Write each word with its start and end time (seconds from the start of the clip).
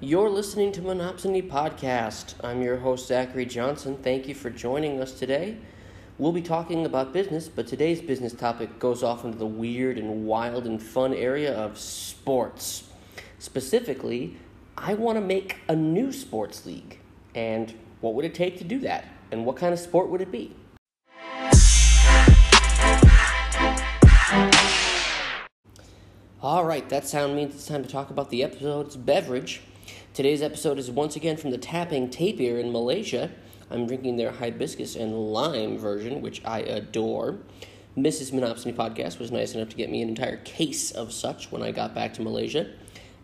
You're 0.00 0.30
listening 0.30 0.70
to 0.74 0.80
Monopsony 0.80 1.50
Podcast. 1.50 2.34
I'm 2.44 2.62
your 2.62 2.76
host, 2.76 3.08
Zachary 3.08 3.44
Johnson. 3.44 3.96
Thank 3.96 4.28
you 4.28 4.34
for 4.36 4.48
joining 4.48 5.00
us 5.00 5.10
today. 5.10 5.56
We'll 6.18 6.30
be 6.30 6.40
talking 6.40 6.86
about 6.86 7.12
business, 7.12 7.48
but 7.48 7.66
today's 7.66 8.00
business 8.00 8.32
topic 8.32 8.78
goes 8.78 9.02
off 9.02 9.24
into 9.24 9.38
the 9.38 9.46
weird 9.46 9.98
and 9.98 10.24
wild 10.24 10.68
and 10.68 10.80
fun 10.80 11.12
area 11.12 11.52
of 11.52 11.76
sports. 11.78 12.84
Specifically, 13.40 14.36
I 14.76 14.94
want 14.94 15.16
to 15.18 15.20
make 15.20 15.56
a 15.66 15.74
new 15.74 16.12
sports 16.12 16.64
league. 16.64 17.00
And 17.34 17.74
what 18.00 18.14
would 18.14 18.24
it 18.24 18.36
take 18.36 18.56
to 18.58 18.64
do 18.64 18.78
that? 18.78 19.04
And 19.32 19.44
what 19.44 19.56
kind 19.56 19.72
of 19.72 19.80
sport 19.80 20.10
would 20.10 20.20
it 20.20 20.30
be? 20.30 20.54
All 26.40 26.64
right, 26.64 26.88
that 26.88 27.08
sound 27.08 27.34
means 27.34 27.56
it's 27.56 27.66
time 27.66 27.82
to 27.82 27.88
talk 27.90 28.10
about 28.10 28.30
the 28.30 28.44
episode's 28.44 28.96
beverage. 28.96 29.62
Today's 30.18 30.42
episode 30.42 30.80
is 30.80 30.90
once 30.90 31.14
again 31.14 31.36
from 31.36 31.52
the 31.52 31.58
Tapping 31.58 32.10
Tapir 32.10 32.58
in 32.58 32.72
Malaysia. 32.72 33.30
I'm 33.70 33.86
drinking 33.86 34.16
their 34.16 34.32
hibiscus 34.32 34.96
and 34.96 35.14
lime 35.32 35.78
version, 35.78 36.22
which 36.22 36.44
I 36.44 36.58
adore. 36.58 37.38
Mrs. 37.96 38.32
Monopsony 38.32 38.74
Podcast 38.74 39.20
was 39.20 39.30
nice 39.30 39.54
enough 39.54 39.68
to 39.68 39.76
get 39.76 39.90
me 39.90 40.02
an 40.02 40.08
entire 40.08 40.38
case 40.38 40.90
of 40.90 41.12
such 41.12 41.52
when 41.52 41.62
I 41.62 41.70
got 41.70 41.94
back 41.94 42.14
to 42.14 42.22
Malaysia, 42.22 42.68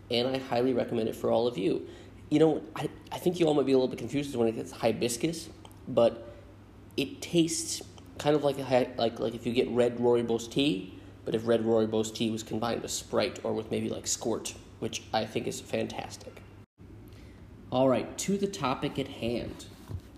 and 0.09 0.25
I 0.25 0.37
highly 0.37 0.71
recommend 0.71 1.09
it 1.09 1.17
for 1.17 1.31
all 1.31 1.47
of 1.47 1.57
you. 1.57 1.85
You 2.29 2.39
know, 2.39 2.63
I, 2.77 2.87
I 3.11 3.17
think 3.17 3.41
you 3.41 3.47
all 3.47 3.55
might 3.55 3.65
be 3.65 3.73
a 3.73 3.75
little 3.75 3.89
bit 3.89 3.99
confused 3.99 4.33
when 4.33 4.47
it 4.47 4.55
gets 4.55 4.71
hibiscus, 4.71 5.49
but 5.89 6.33
it 6.95 7.21
tastes 7.21 7.81
kind 8.19 8.37
of 8.37 8.45
like 8.45 8.57
a, 8.57 8.93
like 8.95 9.19
like 9.19 9.35
if 9.35 9.45
you 9.45 9.51
get 9.51 9.67
red 9.67 9.97
rooibos 9.97 10.49
tea, 10.49 10.97
but 11.25 11.35
if 11.35 11.45
red 11.45 11.65
rooibos 11.65 12.15
tea 12.15 12.31
was 12.31 12.41
combined 12.41 12.83
with 12.83 12.91
Sprite 12.91 13.41
or 13.43 13.51
with 13.51 13.69
maybe 13.69 13.89
like 13.89 14.07
Squirt, 14.07 14.55
which 14.79 15.03
I 15.11 15.25
think 15.25 15.45
is 15.45 15.59
fantastic. 15.59 16.44
All 17.75 17.89
right, 17.89 18.17
to 18.19 18.37
the 18.37 18.47
topic 18.47 18.97
at 18.97 19.09
hand. 19.09 19.65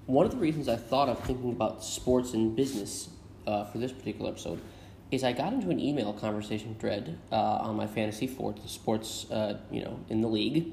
One 0.05 0.27
of 0.27 0.31
the 0.31 0.37
reasons 0.37 0.69
I 0.69 0.75
thought 0.75 1.09
of 1.09 1.17
thinking 1.23 1.51
about 1.51 1.83
sports 1.83 2.33
and 2.33 2.55
business 2.55 3.09
uh, 3.47 3.65
for 3.65 3.79
this 3.79 3.91
particular 3.91 4.29
episode 4.29 4.61
is 5.09 5.23
I 5.23 5.31
got 5.31 5.53
into 5.53 5.71
an 5.71 5.79
email 5.79 6.13
conversation 6.13 6.75
thread 6.77 7.17
uh, 7.31 7.35
on 7.35 7.75
my 7.75 7.87
fantasy 7.87 8.27
for 8.27 8.53
the 8.53 8.67
sports, 8.67 9.25
uh, 9.31 9.57
you 9.71 9.83
know, 9.83 9.99
in 10.07 10.21
the 10.21 10.27
league, 10.27 10.71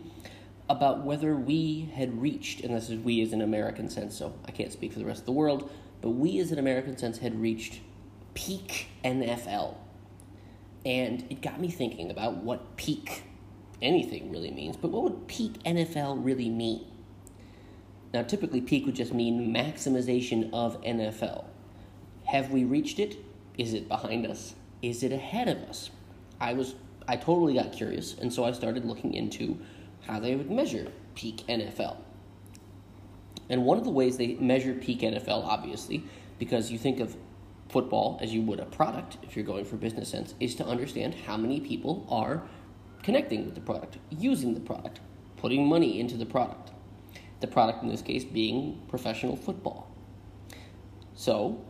about 0.69 1.07
whether 1.07 1.35
we 1.35 1.91
had 1.95 2.21
reached, 2.21 2.61
and 2.61 2.77
this 2.77 2.91
is 2.91 2.99
we 2.99 3.23
as 3.23 3.33
an 3.33 3.41
American 3.41 3.89
sense, 3.89 4.19
so 4.19 4.35
I 4.45 4.51
can't 4.51 4.71
speak 4.71 4.93
for 4.93 4.99
the 4.99 5.07
rest 5.07 5.21
of 5.21 5.25
the 5.25 5.33
world, 5.33 5.73
but 6.03 6.11
we 6.11 6.39
as 6.39 6.53
an 6.53 6.59
American 6.59 6.99
sense 6.99 7.17
had 7.17 7.41
reached 7.41 7.81
peak 8.35 8.89
NFL. 9.03 9.77
And 10.85 11.25
it 11.31 11.41
got 11.41 11.59
me 11.59 11.71
thinking 11.71 12.11
about 12.11 12.37
what 12.45 12.77
peak 12.77 13.23
anything 13.85 14.33
really 14.33 14.51
means, 14.51 14.77
but 14.77 14.91
what 14.91 15.05
would 15.05 15.29
peak 15.29 15.63
NFL 15.65 16.25
really 16.25 16.49
mean? 16.49 16.85
Now, 18.13 18.23
typically, 18.23 18.61
peak 18.61 18.87
would 18.87 18.95
just 18.95 19.13
mean 19.13 19.53
maximization 19.53 20.51
of 20.53 20.81
NFL. 20.83 21.45
Have 22.27 22.51
we 22.51 22.65
reached 22.65 22.99
it? 22.99 23.17
Is 23.59 23.75
it 23.75 23.89
behind 23.89 24.27
us? 24.27 24.55
Is 24.83 25.03
it 25.03 25.13
ahead 25.13 25.49
of 25.49 25.59
us? 25.69 25.91
I 26.41 26.53
was 26.53 26.75
I 27.07 27.17
totally 27.17 27.55
got 27.55 27.73
curious, 27.73 28.17
and 28.19 28.33
so 28.33 28.45
I 28.45 28.53
started 28.53 28.85
looking 28.85 29.15
into 29.15 29.59
how 30.07 30.21
they 30.21 30.35
would 30.37 30.51
measure 30.51 30.91
peak 31.15 31.43
NFL. 31.49 31.97
And 33.51 33.65
one 33.65 33.77
of 33.77 33.85
the 33.85 33.91
ways 33.91 34.17
they 34.17 34.35
measure 34.35 34.75
peak 34.75 35.01
NFL, 35.01 35.45
obviously, 35.45 36.03
because 36.39 36.71
you 36.71 36.79
think 36.79 37.01
of 37.01 37.17
football 37.69 38.19
as 38.23 38.33
you 38.33 38.41
would 38.43 38.61
a 38.61 38.65
product, 38.65 39.19
if 39.23 39.37
you're 39.37 39.45
going 39.45 39.65
for 39.65 39.77
business 39.77 40.09
sense, 40.09 40.35
is 40.41 40.55
to 40.55 40.65
understand 40.65 41.15
how 41.15 41.37
many 41.37 41.61
people 41.61 42.07
are 42.09 42.43
connecting 43.05 43.45
with 43.45 43.55
the 43.55 43.61
product, 43.61 43.99
using 44.11 44.55
the 44.55 44.61
product, 44.61 44.99
putting 45.37 45.69
money 45.69 46.01
into 46.01 46.17
the 46.17 46.27
product. 46.27 46.73
The 47.41 47.47
product 47.47 47.83
in 47.83 47.91
this 47.91 48.01
case 48.01 48.25
being 48.25 48.81
professional 48.89 49.37
football. 49.37 49.95
So, 51.15 51.63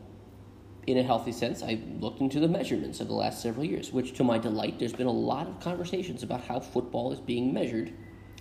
in 0.86 0.96
a 0.96 1.02
healthy 1.02 1.32
sense, 1.32 1.62
I 1.62 1.80
looked 1.98 2.20
into 2.20 2.38
the 2.38 2.46
measurements 2.46 3.00
of 3.00 3.08
the 3.08 3.14
last 3.14 3.42
several 3.42 3.64
years, 3.64 3.92
which 3.92 4.14
to 4.14 4.24
my 4.24 4.38
delight, 4.38 4.78
there's 4.78 4.92
been 4.92 5.08
a 5.08 5.12
lot 5.12 5.48
of 5.48 5.58
conversations 5.58 6.22
about 6.22 6.42
how 6.42 6.60
football 6.60 7.12
is 7.12 7.18
being 7.18 7.52
measured 7.52 7.92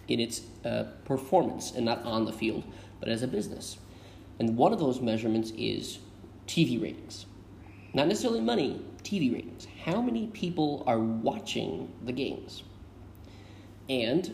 in 0.07 0.19
its 0.19 0.41
uh, 0.63 0.83
performance, 1.05 1.71
and 1.71 1.85
not 1.85 2.03
on 2.03 2.25
the 2.25 2.33
field, 2.33 2.63
but 2.99 3.09
as 3.09 3.23
a 3.23 3.27
business. 3.27 3.77
And 4.37 4.55
one 4.55 4.71
of 4.71 4.79
those 4.79 4.99
measurements 4.99 5.51
is 5.51 5.99
TV 6.45 6.81
ratings. 6.81 7.25
Not 7.93 8.07
necessarily 8.07 8.41
money, 8.41 8.85
TV 9.03 9.33
ratings. 9.33 9.65
How 9.85 10.01
many 10.01 10.27
people 10.27 10.83
are 10.85 10.99
watching 10.99 11.91
the 12.03 12.11
games? 12.11 12.63
And 13.89 14.33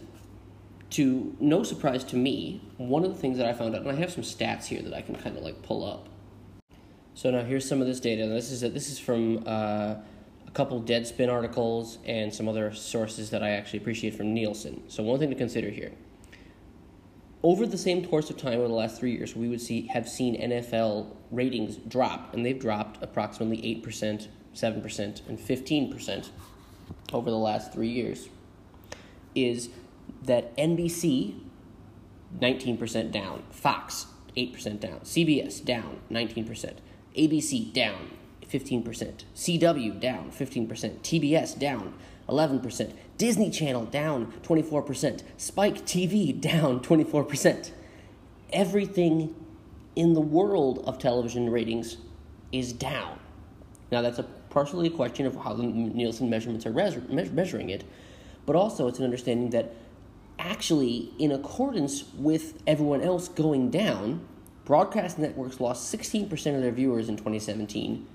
to 0.91 1.35
no 1.39 1.63
surprise 1.63 2.03
to 2.05 2.15
me, 2.15 2.61
one 2.77 3.03
of 3.03 3.13
the 3.13 3.19
things 3.19 3.37
that 3.37 3.47
I 3.47 3.53
found 3.53 3.75
out, 3.75 3.81
and 3.81 3.91
I 3.91 3.95
have 3.95 4.11
some 4.11 4.23
stats 4.23 4.65
here 4.65 4.81
that 4.81 4.93
I 4.93 5.01
can 5.01 5.15
kind 5.15 5.37
of 5.37 5.43
like 5.43 5.61
pull 5.61 5.85
up. 5.85 6.09
So 7.13 7.29
now 7.31 7.43
here's 7.43 7.67
some 7.67 7.81
of 7.81 7.87
this 7.87 7.99
data. 7.99 8.27
This 8.27 8.51
is 8.51 8.61
this 8.61 8.89
is 8.89 8.97
from 8.97 9.43
uh, 9.45 9.95
a 10.47 10.51
couple 10.53 10.81
Deadspin 10.81 11.31
articles 11.31 11.99
and 12.05 12.33
some 12.33 12.47
other 12.47 12.73
sources 12.73 13.29
that 13.31 13.43
I 13.43 13.51
actually 13.51 13.79
appreciate 13.79 14.15
from 14.15 14.33
Nielsen. 14.33 14.83
So 14.87 15.03
one 15.03 15.19
thing 15.19 15.29
to 15.29 15.35
consider 15.35 15.69
here. 15.69 15.91
Over 17.41 17.65
the 17.65 17.77
same 17.77 18.05
course 18.05 18.29
of 18.29 18.37
time 18.37 18.59
over 18.59 18.67
the 18.67 18.73
last 18.73 18.99
three 18.99 19.11
years, 19.11 19.35
we 19.35 19.47
would 19.47 19.61
see 19.61 19.87
have 19.87 20.09
seen 20.09 20.39
NFL 20.39 21.15
ratings 21.31 21.77
drop, 21.77 22.33
and 22.33 22.45
they've 22.45 22.59
dropped 22.59 23.01
approximately 23.03 23.65
eight 23.65 23.83
percent, 23.83 24.27
seven 24.53 24.81
percent, 24.81 25.21
and 25.27 25.39
fifteen 25.39 25.91
percent 25.91 26.31
over 27.13 27.29
the 27.29 27.37
last 27.37 27.71
three 27.71 27.89
years. 27.89 28.29
Is 29.35 29.69
that 30.23 30.55
NBC 30.57 31.39
19% 32.39 33.11
down, 33.11 33.43
Fox 33.51 34.07
8% 34.37 34.79
down, 34.79 34.99
CBS 35.01 35.63
down 35.63 35.99
19%, 36.11 36.73
ABC 37.17 37.73
down 37.73 38.11
15%, 38.47 39.23
CW 39.35 39.99
down 39.99 40.31
15%, 40.31 40.67
TBS 40.67 41.57
down 41.57 41.93
11%, 42.27 42.93
Disney 43.17 43.49
Channel 43.49 43.85
down 43.85 44.31
24%, 44.43 45.23
Spike 45.37 45.85
TV 45.85 46.39
down 46.41 46.79
24%. 46.79 47.71
Everything 48.51 49.35
in 49.95 50.13
the 50.13 50.21
world 50.21 50.83
of 50.85 50.97
television 50.97 51.49
ratings 51.49 51.97
is 52.51 52.73
down. 52.73 53.19
Now, 53.91 54.01
that's 54.01 54.19
a 54.19 54.23
partially 54.49 54.87
a 54.87 54.91
question 54.91 55.25
of 55.25 55.35
how 55.35 55.53
the 55.53 55.63
Nielsen 55.63 56.29
measurements 56.29 56.65
are 56.65 56.71
measuring 56.71 57.69
it, 57.69 57.83
but 58.49 58.55
also 58.55 58.87
it's 58.87 58.97
an 58.97 59.05
understanding 59.05 59.51
that 59.51 59.75
actually, 60.39 61.13
in 61.19 61.31
accordance 61.31 62.05
with 62.15 62.59
everyone 62.65 62.99
else 62.99 63.27
going 63.27 63.69
down, 63.69 64.25
broadcast 64.65 65.19
networks 65.19 65.59
lost 65.59 65.93
16% 65.95 66.55
of 66.55 66.61
their 66.63 66.71
viewers 66.71 67.09
in 67.09 67.15
2017, 67.15 68.07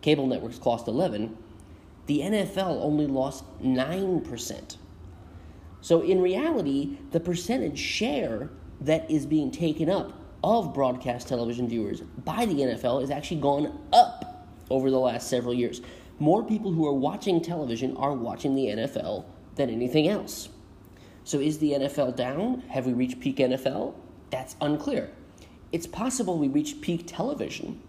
cable 0.00 0.26
networks 0.26 0.58
lost 0.66 0.88
11, 0.88 1.38
the 2.06 2.18
NFL 2.18 2.82
only 2.82 3.06
lost 3.06 3.44
9%. 3.62 4.76
So 5.82 6.00
in 6.00 6.20
reality, 6.20 6.98
the 7.12 7.20
percentage 7.20 7.78
share 7.78 8.50
that 8.80 9.08
is 9.08 9.24
being 9.24 9.52
taken 9.52 9.88
up 9.88 10.14
of 10.42 10.74
broadcast 10.74 11.28
television 11.28 11.68
viewers 11.68 12.00
by 12.00 12.44
the 12.44 12.54
NFL 12.54 13.04
is 13.04 13.10
actually 13.12 13.40
gone 13.40 13.78
up 13.92 14.48
over 14.68 14.90
the 14.90 14.98
last 14.98 15.30
several 15.30 15.54
years. 15.54 15.80
More 16.18 16.42
people 16.42 16.72
who 16.72 16.88
are 16.88 16.92
watching 16.92 17.40
television 17.40 17.96
are 17.96 18.14
watching 18.14 18.56
the 18.56 18.66
NFL 18.66 19.26
than 19.56 19.70
anything 19.70 20.08
else. 20.08 20.48
So 21.24 21.40
is 21.40 21.58
the 21.58 21.72
NFL 21.72 22.14
down? 22.14 22.60
Have 22.68 22.86
we 22.86 22.92
reached 22.92 23.20
peak 23.20 23.38
NFL? 23.38 23.94
That's 24.30 24.54
unclear. 24.60 25.10
It's 25.72 25.86
possible 25.86 26.38
we 26.38 26.48
reached 26.48 26.80
peak 26.80 27.02
television, 27.06 27.82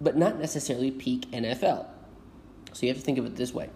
but 0.00 0.16
not 0.16 0.38
necessarily 0.38 0.90
peak 0.90 1.30
NFL. 1.30 1.86
So 2.72 2.86
you 2.86 2.88
have 2.88 2.98
to 2.98 3.04
think 3.04 3.18
of 3.18 3.24
it 3.24 3.36
this 3.36 3.54
way. 3.54 3.70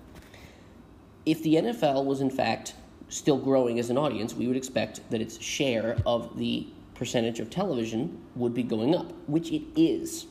If 1.25 1.43
the 1.43 1.55
NFL 1.55 2.05
was 2.05 2.21
in 2.21 2.31
fact 2.31 2.75
still 3.09 3.39
growing 3.39 3.79
as 3.79 3.91
an 3.91 3.97
audience, 3.97 4.35
we 4.35 4.47
would 4.47 4.57
expect 4.57 5.09
that 5.11 5.21
its 5.21 5.41
share 5.41 5.97
of 6.05 6.37
the 6.37 6.67
percentage 6.95 7.41
of 7.41 7.49
television 7.49 8.21
would 8.35 8.53
be 8.53 8.63
going 8.63 8.95
up, 8.95 9.13
which 9.27 9.53
it 9.53 9.63
is, 9.77 10.27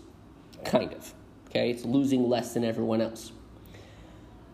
kind 0.66 0.94
of. 0.94 1.14
Okay, 1.50 1.72
it's 1.72 1.86
losing 1.86 2.28
less 2.28 2.54
than 2.54 2.64
everyone 2.64 3.02
else. 3.02 3.31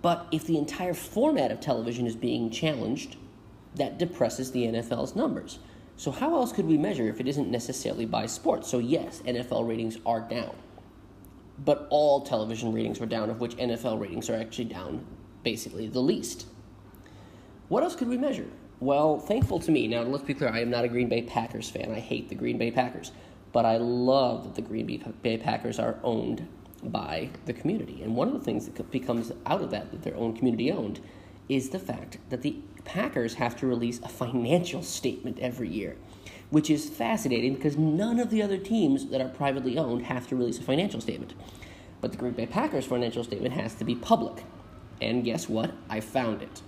But 0.03 0.27
if 0.31 0.45
the 0.45 0.57
entire 0.57 0.93
format 0.93 1.49
of 1.49 1.61
television 1.61 2.05
is 2.05 2.15
being 2.15 2.51
challenged, 2.51 3.15
that 3.75 3.97
depresses 3.97 4.51
the 4.51 4.65
NFL's 4.65 5.15
numbers. 5.15 5.59
So, 5.95 6.11
how 6.11 6.35
else 6.35 6.51
could 6.51 6.65
we 6.65 6.77
measure 6.77 7.07
if 7.07 7.21
it 7.21 7.27
isn't 7.27 7.49
necessarily 7.49 8.05
by 8.05 8.25
sports? 8.25 8.69
So, 8.69 8.79
yes, 8.79 9.23
NFL 9.25 9.67
ratings 9.67 9.97
are 10.05 10.19
down. 10.19 10.55
But 11.63 11.87
all 11.89 12.21
television 12.21 12.73
ratings 12.73 12.99
were 12.99 13.05
down, 13.05 13.29
of 13.29 13.39
which 13.39 13.55
NFL 13.55 13.99
ratings 13.99 14.29
are 14.29 14.35
actually 14.35 14.65
down 14.65 15.05
basically 15.41 15.87
the 15.87 16.01
least. 16.01 16.47
What 17.69 17.83
else 17.83 17.95
could 17.95 18.09
we 18.09 18.17
measure? 18.17 18.47
Well, 18.81 19.19
thankful 19.19 19.59
to 19.59 19.71
me, 19.71 19.87
now 19.87 20.01
let's 20.01 20.25
be 20.25 20.33
clear, 20.33 20.49
I 20.49 20.59
am 20.59 20.69
not 20.69 20.83
a 20.83 20.89
Green 20.89 21.07
Bay 21.07 21.21
Packers 21.21 21.69
fan. 21.69 21.91
I 21.91 21.99
hate 21.99 22.27
the 22.27 22.35
Green 22.35 22.57
Bay 22.57 22.71
Packers. 22.71 23.13
But 23.53 23.65
I 23.65 23.77
love 23.77 24.43
that 24.43 24.55
the 24.55 24.61
Green 24.61 25.01
Bay 25.21 25.37
Packers 25.37 25.79
are 25.79 25.97
owned 26.03 26.45
by 26.91 27.29
the 27.45 27.53
community. 27.53 28.01
And 28.03 28.15
one 28.15 28.27
of 28.27 28.33
the 28.33 28.39
things 28.39 28.67
that 28.67 28.91
becomes 28.91 29.31
out 29.45 29.61
of 29.61 29.71
that, 29.71 29.91
that 29.91 30.03
they're 30.03 30.15
own 30.15 30.35
community 30.35 30.71
owned, 30.71 30.99
is 31.49 31.69
the 31.69 31.79
fact 31.79 32.17
that 32.29 32.41
the 32.41 32.57
Packers 32.85 33.35
have 33.35 33.55
to 33.57 33.67
release 33.67 33.99
a 33.99 34.09
financial 34.09 34.83
statement 34.83 35.39
every 35.39 35.69
year, 35.69 35.95
which 36.49 36.69
is 36.69 36.89
fascinating 36.89 37.55
because 37.55 37.77
none 37.77 38.19
of 38.19 38.29
the 38.29 38.41
other 38.41 38.57
teams 38.57 39.07
that 39.07 39.21
are 39.21 39.29
privately 39.29 39.77
owned 39.77 40.03
have 40.05 40.27
to 40.27 40.35
release 40.35 40.59
a 40.59 40.63
financial 40.63 40.99
statement. 40.99 41.33
But 42.01 42.11
the 42.11 42.17
Green 42.17 42.33
Bay 42.33 42.45
Packers 42.45 42.85
financial 42.85 43.23
statement 43.23 43.53
has 43.53 43.75
to 43.75 43.85
be 43.85 43.95
public. 43.95 44.43
And 45.01 45.23
guess 45.23 45.47
what? 45.47 45.71
I 45.89 46.01
found 46.01 46.41
it. 46.41 46.61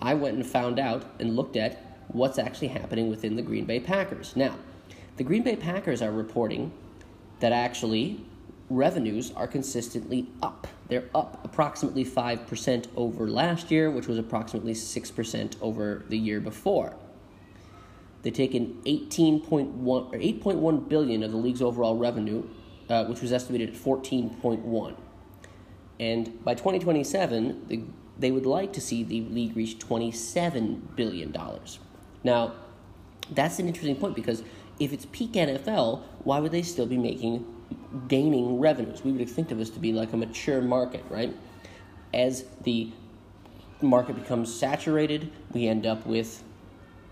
I 0.00 0.14
went 0.14 0.36
and 0.36 0.46
found 0.46 0.78
out 0.78 1.04
and 1.18 1.36
looked 1.36 1.56
at 1.56 2.04
what's 2.08 2.38
actually 2.38 2.68
happening 2.68 3.10
within 3.10 3.36
the 3.36 3.42
Green 3.42 3.66
Bay 3.66 3.80
Packers. 3.80 4.34
Now, 4.34 4.56
the 5.16 5.24
Green 5.24 5.42
Bay 5.42 5.56
Packers 5.56 6.00
are 6.00 6.10
reporting 6.10 6.72
that 7.40 7.52
actually 7.52 8.24
revenues 8.70 9.32
are 9.36 9.46
consistently 9.46 10.28
up. 10.42 10.68
They're 10.88 11.08
up 11.14 11.44
approximately 11.44 12.04
5% 12.04 12.86
over 12.96 13.28
last 13.28 13.70
year, 13.70 13.90
which 13.90 14.06
was 14.06 14.16
approximately 14.16 14.74
6% 14.74 15.56
over 15.60 16.04
the 16.08 16.16
year 16.16 16.40
before. 16.40 16.94
They 18.22 18.30
take 18.30 18.54
in 18.54 18.80
18.1 18.84 19.86
or 19.86 20.10
8.1 20.12 20.88
billion 20.88 21.22
of 21.22 21.32
the 21.32 21.36
league's 21.36 21.62
overall 21.62 21.96
revenue, 21.96 22.48
uh, 22.88 23.04
which 23.06 23.20
was 23.20 23.32
estimated 23.32 23.70
at 23.70 23.74
14.1. 23.74 24.96
And 25.98 26.44
by 26.44 26.54
2027, 26.54 27.68
the, 27.68 27.82
they 28.18 28.30
would 28.30 28.46
like 28.46 28.72
to 28.74 28.80
see 28.80 29.02
the 29.02 29.22
league 29.22 29.56
reach 29.56 29.78
27 29.78 30.90
billion 30.96 31.30
dollars. 31.30 31.78
Now, 32.22 32.54
that's 33.30 33.58
an 33.58 33.66
interesting 33.66 33.96
point 33.96 34.14
because 34.14 34.42
if 34.78 34.92
it's 34.92 35.06
peak 35.06 35.32
NFL, 35.32 36.02
why 36.24 36.40
would 36.40 36.52
they 36.52 36.62
still 36.62 36.86
be 36.86 36.98
making 36.98 37.46
gaining 38.08 38.58
revenues? 38.58 39.04
We 39.04 39.12
would 39.12 39.28
think 39.28 39.50
of 39.50 39.58
this 39.58 39.70
to 39.70 39.80
be 39.80 39.92
like 39.92 40.12
a 40.12 40.16
mature 40.16 40.60
market, 40.60 41.04
right? 41.08 41.34
As 42.12 42.44
the 42.62 42.90
market 43.80 44.16
becomes 44.16 44.52
saturated, 44.52 45.30
we 45.52 45.66
end 45.66 45.86
up 45.86 46.06
with 46.06 46.42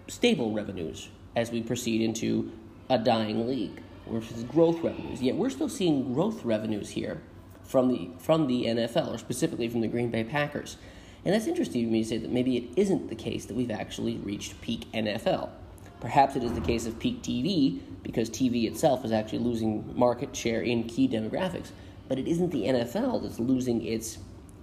stable 0.08 0.52
revenues 0.52 1.08
as 1.36 1.50
we 1.50 1.62
proceed 1.62 2.00
into 2.00 2.52
a 2.90 2.98
dying 2.98 3.46
league, 3.46 3.82
versus 4.10 4.42
growth 4.44 4.82
revenues. 4.82 5.20
Yet 5.20 5.36
we're 5.36 5.50
still 5.50 5.68
seeing 5.68 6.14
growth 6.14 6.44
revenues 6.44 6.90
here 6.90 7.20
from 7.62 7.88
the 7.88 8.10
from 8.18 8.46
the 8.46 8.64
NFL, 8.64 9.14
or 9.14 9.18
specifically 9.18 9.68
from 9.68 9.80
the 9.80 9.88
Green 9.88 10.10
Bay 10.10 10.24
Packers. 10.24 10.76
And 11.24 11.34
that's 11.34 11.46
interesting 11.46 11.84
to 11.84 11.90
me 11.90 12.02
to 12.02 12.08
say 12.08 12.18
that 12.18 12.30
maybe 12.30 12.56
it 12.56 12.70
isn't 12.76 13.08
the 13.08 13.14
case 13.14 13.44
that 13.46 13.54
we've 13.54 13.70
actually 13.70 14.16
reached 14.16 14.60
peak 14.60 14.90
NFL. 14.92 15.50
Perhaps 16.00 16.36
it 16.36 16.44
is 16.44 16.52
the 16.52 16.60
case 16.60 16.86
of 16.86 16.98
peak 16.98 17.22
TV 17.22 17.80
because 18.02 18.30
TV 18.30 18.64
itself 18.66 19.04
is 19.04 19.12
actually 19.12 19.40
losing 19.40 19.92
market 19.98 20.34
share 20.34 20.62
in 20.62 20.84
key 20.84 21.08
demographics, 21.08 21.70
but 22.08 22.18
it 22.18 22.28
isn't 22.28 22.50
the 22.50 22.64
NFL 22.64 23.22
that's 23.22 23.40
losing 23.40 23.84
its 23.84 24.18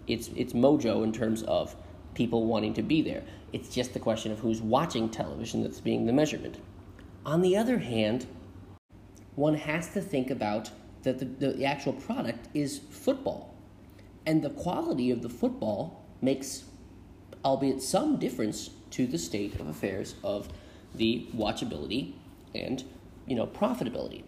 its 0.08 0.30
its 0.30 0.54
mojo 0.54 1.04
in 1.04 1.12
terms 1.12 1.44
of 1.44 1.76
people 2.14 2.46
wanting 2.46 2.74
to 2.74 2.82
be 2.82 3.02
there. 3.02 3.24
It's 3.52 3.74
just 3.74 3.94
the 3.94 4.00
question 4.00 4.32
of 4.32 4.40
who's 4.40 4.62
watching 4.62 5.10
television 5.10 5.62
that's 5.64 5.82
being 5.82 6.06
the 6.06 6.14
measurement. 6.14 6.58
On 7.26 7.42
the 7.42 7.58
other 7.58 7.80
hand, 7.80 8.26
one 9.36 9.56
has 9.56 9.92
to 9.94 10.02
think 10.02 10.30
about 10.30 10.72
that 11.04 11.20
the, 11.20 11.26
the 11.26 11.66
actual 11.66 11.94
product 11.94 12.48
is 12.54 12.80
football. 12.90 13.54
And 14.26 14.42
the 14.42 14.50
quality 14.50 15.12
of 15.12 15.22
the 15.22 15.30
football 15.30 16.04
makes, 16.22 16.64
albeit 17.44 17.82
some 17.82 18.18
difference, 18.18 18.72
to 18.92 19.06
the 19.06 19.18
state 19.18 19.60
of 19.60 19.68
affairs 19.68 20.16
of 20.24 20.48
the 20.98 21.28
watchability 21.36 22.14
and 22.54 22.84
you 23.26 23.36
know 23.36 23.48
profitability. 23.48 24.24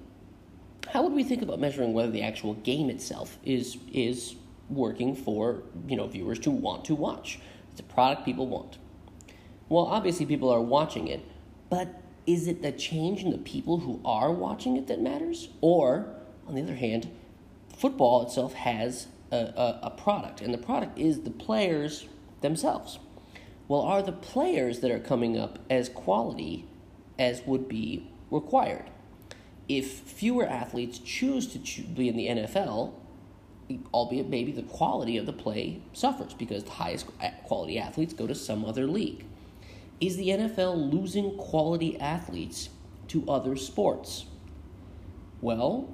How 0.89 1.03
would 1.03 1.13
we 1.13 1.23
think 1.23 1.41
about 1.41 1.59
measuring 1.59 1.93
whether 1.93 2.11
the 2.11 2.21
actual 2.21 2.53
game 2.55 2.89
itself 2.89 3.37
is 3.43 3.77
is 3.91 4.35
working 4.69 5.15
for 5.15 5.63
you 5.87 5.95
know 5.95 6.07
viewers 6.07 6.39
to 6.39 6.51
want 6.51 6.85
to 6.85 6.95
watch? 6.95 7.39
It's 7.71 7.79
a 7.79 7.83
product 7.83 8.25
people 8.25 8.47
want. 8.47 8.77
Well, 9.69 9.85
obviously 9.85 10.25
people 10.25 10.49
are 10.49 10.61
watching 10.61 11.07
it, 11.07 11.25
but 11.69 12.01
is 12.25 12.47
it 12.47 12.61
the 12.61 12.71
change 12.71 13.23
in 13.23 13.31
the 13.31 13.37
people 13.37 13.79
who 13.79 14.01
are 14.05 14.31
watching 14.31 14.77
it 14.77 14.87
that 14.87 15.01
matters? 15.01 15.49
Or, 15.61 16.13
on 16.47 16.55
the 16.55 16.61
other 16.61 16.75
hand, 16.75 17.09
football 17.75 18.25
itself 18.25 18.53
has 18.53 19.07
a, 19.31 19.35
a, 19.35 19.79
a 19.83 19.89
product, 19.91 20.41
and 20.41 20.53
the 20.53 20.57
product 20.57 20.97
is 20.97 21.21
the 21.21 21.31
players 21.31 22.05
themselves. 22.41 22.99
Well, 23.67 23.81
are 23.81 24.01
the 24.01 24.13
players 24.13 24.79
that 24.79 24.91
are 24.91 24.99
coming 24.99 25.37
up 25.37 25.59
as 25.69 25.89
quality 25.89 26.65
as 27.19 27.41
would 27.45 27.67
be 27.67 28.09
required? 28.31 28.89
If 29.67 29.99
fewer 29.99 30.47
athletes 30.47 30.99
choose 30.99 31.47
to 31.47 31.81
be 31.81 32.07
in 32.07 32.15
the 32.15 32.27
NFL, 32.27 32.93
albeit 33.93 34.29
maybe 34.29 34.51
the 34.53 34.63
quality 34.63 35.17
of 35.17 35.25
the 35.25 35.33
play 35.33 35.81
suffers 35.91 36.33
because 36.33 36.63
the 36.63 36.71
highest 36.71 37.07
quality 37.43 37.77
athletes 37.77 38.13
go 38.13 38.25
to 38.27 38.35
some 38.35 38.63
other 38.63 38.87
league. 38.87 39.25
Is 39.99 40.15
the 40.15 40.29
NFL 40.29 40.91
losing 40.91 41.35
quality 41.37 41.99
athletes 41.99 42.69
to 43.09 43.29
other 43.29 43.55
sports? 43.55 44.25
Well, 45.41 45.93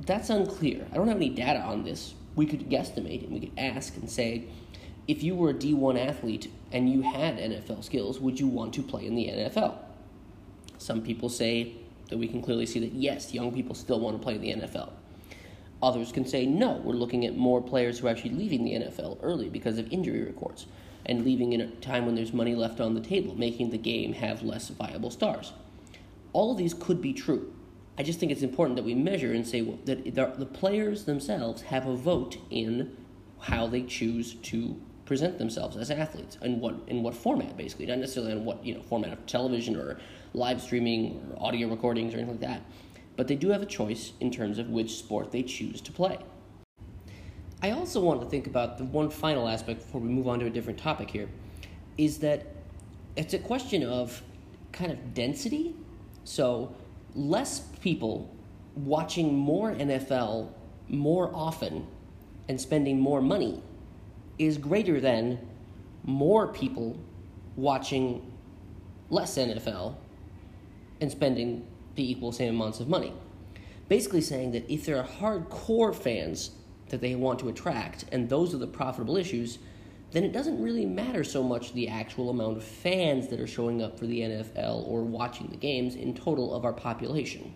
that's 0.00 0.30
unclear. 0.30 0.86
I 0.92 0.96
don't 0.96 1.08
have 1.08 1.16
any 1.16 1.30
data 1.30 1.60
on 1.60 1.84
this. 1.84 2.14
We 2.36 2.46
could 2.46 2.70
guesstimate 2.70 3.24
and 3.24 3.32
we 3.32 3.40
could 3.40 3.58
ask 3.58 3.96
and 3.96 4.08
say, 4.08 4.46
if 5.06 5.22
you 5.22 5.34
were 5.34 5.50
a 5.50 5.54
D1 5.54 5.98
athlete 5.98 6.50
and 6.74 6.90
you 6.92 7.00
had 7.02 7.38
NFL 7.38 7.84
skills, 7.84 8.18
would 8.18 8.38
you 8.38 8.48
want 8.48 8.74
to 8.74 8.82
play 8.82 9.06
in 9.06 9.14
the 9.14 9.28
NFL? 9.28 9.78
Some 10.76 11.00
people 11.00 11.28
say 11.28 11.76
that 12.10 12.18
we 12.18 12.26
can 12.26 12.42
clearly 12.42 12.66
see 12.66 12.80
that 12.80 12.92
yes, 12.92 13.32
young 13.32 13.54
people 13.54 13.74
still 13.74 14.00
want 14.00 14.18
to 14.18 14.22
play 14.22 14.34
in 14.34 14.40
the 14.42 14.66
NFL. 14.66 14.90
Others 15.82 16.12
can 16.12 16.26
say 16.26 16.44
no, 16.44 16.72
we're 16.84 16.94
looking 16.94 17.24
at 17.24 17.36
more 17.36 17.62
players 17.62 17.98
who 17.98 18.08
are 18.08 18.10
actually 18.10 18.30
leaving 18.30 18.64
the 18.64 18.72
NFL 18.72 19.18
early 19.22 19.48
because 19.48 19.78
of 19.78 19.90
injury 19.92 20.24
records 20.24 20.66
and 21.06 21.24
leaving 21.24 21.52
in 21.52 21.60
a 21.60 21.70
time 21.76 22.06
when 22.06 22.16
there's 22.16 22.32
money 22.32 22.54
left 22.56 22.80
on 22.80 22.94
the 22.94 23.00
table, 23.00 23.34
making 23.36 23.70
the 23.70 23.78
game 23.78 24.12
have 24.12 24.42
less 24.42 24.68
viable 24.68 25.10
stars. 25.10 25.52
All 26.32 26.50
of 26.50 26.58
these 26.58 26.74
could 26.74 27.00
be 27.00 27.12
true. 27.12 27.52
I 27.96 28.02
just 28.02 28.18
think 28.18 28.32
it's 28.32 28.42
important 28.42 28.76
that 28.76 28.84
we 28.84 28.94
measure 28.94 29.32
and 29.32 29.46
say 29.46 29.60
that 29.84 30.14
the 30.14 30.46
players 30.46 31.04
themselves 31.04 31.62
have 31.62 31.86
a 31.86 31.94
vote 31.94 32.38
in 32.50 32.96
how 33.38 33.68
they 33.68 33.82
choose 33.82 34.34
to 34.34 34.80
present 35.04 35.38
themselves 35.38 35.76
as 35.76 35.90
athletes 35.90 36.38
and 36.40 36.60
what 36.60 36.74
in 36.86 37.02
what 37.02 37.14
format 37.14 37.56
basically? 37.56 37.86
Not 37.86 37.98
necessarily 37.98 38.32
in 38.32 38.44
what 38.44 38.64
you 38.64 38.74
know 38.74 38.82
format 38.82 39.12
of 39.12 39.26
television 39.26 39.76
or 39.76 39.98
live 40.32 40.60
streaming 40.60 41.20
or 41.30 41.46
audio 41.46 41.68
recordings 41.68 42.14
or 42.14 42.18
anything 42.18 42.40
like 42.40 42.48
that. 42.48 42.62
But 43.16 43.28
they 43.28 43.36
do 43.36 43.50
have 43.50 43.62
a 43.62 43.66
choice 43.66 44.12
in 44.20 44.30
terms 44.30 44.58
of 44.58 44.70
which 44.70 44.96
sport 44.96 45.30
they 45.30 45.42
choose 45.42 45.80
to 45.82 45.92
play. 45.92 46.18
I 47.62 47.70
also 47.70 48.00
want 48.00 48.20
to 48.20 48.26
think 48.26 48.46
about 48.46 48.76
the 48.78 48.84
one 48.84 49.08
final 49.08 49.48
aspect 49.48 49.80
before 49.80 50.00
we 50.00 50.08
move 50.08 50.28
on 50.28 50.40
to 50.40 50.46
a 50.46 50.50
different 50.50 50.78
topic 50.78 51.10
here 51.10 51.28
is 51.96 52.18
that 52.18 52.46
it's 53.16 53.32
a 53.32 53.38
question 53.38 53.84
of 53.84 54.22
kind 54.72 54.90
of 54.90 55.14
density. 55.14 55.74
So 56.24 56.74
less 57.14 57.60
people 57.80 58.34
watching 58.74 59.32
more 59.32 59.72
nfl 59.72 60.48
more 60.88 61.30
often 61.32 61.86
and 62.48 62.60
spending 62.60 62.98
more 62.98 63.22
money 63.22 63.62
is 64.38 64.58
greater 64.58 65.00
than 65.00 65.38
more 66.04 66.48
people 66.48 66.98
watching 67.56 68.30
less 69.10 69.36
NFL 69.36 69.94
and 71.00 71.10
spending 71.10 71.66
the 71.94 72.10
equal 72.10 72.32
same 72.32 72.54
amounts 72.56 72.80
of 72.80 72.88
money. 72.88 73.12
Basically, 73.88 74.20
saying 74.20 74.52
that 74.52 74.70
if 74.72 74.86
there 74.86 74.98
are 74.98 75.06
hardcore 75.06 75.94
fans 75.94 76.50
that 76.88 77.00
they 77.00 77.14
want 77.14 77.38
to 77.40 77.48
attract, 77.48 78.04
and 78.12 78.28
those 78.28 78.54
are 78.54 78.58
the 78.58 78.66
profitable 78.66 79.16
issues, 79.16 79.58
then 80.12 80.24
it 80.24 80.32
doesn't 80.32 80.62
really 80.62 80.86
matter 80.86 81.24
so 81.24 81.42
much 81.42 81.72
the 81.72 81.88
actual 81.88 82.30
amount 82.30 82.56
of 82.56 82.64
fans 82.64 83.28
that 83.28 83.40
are 83.40 83.46
showing 83.46 83.82
up 83.82 83.98
for 83.98 84.06
the 84.06 84.20
NFL 84.20 84.86
or 84.86 85.02
watching 85.02 85.48
the 85.48 85.56
games 85.56 85.96
in 85.96 86.14
total 86.14 86.54
of 86.54 86.64
our 86.64 86.72
population. 86.72 87.54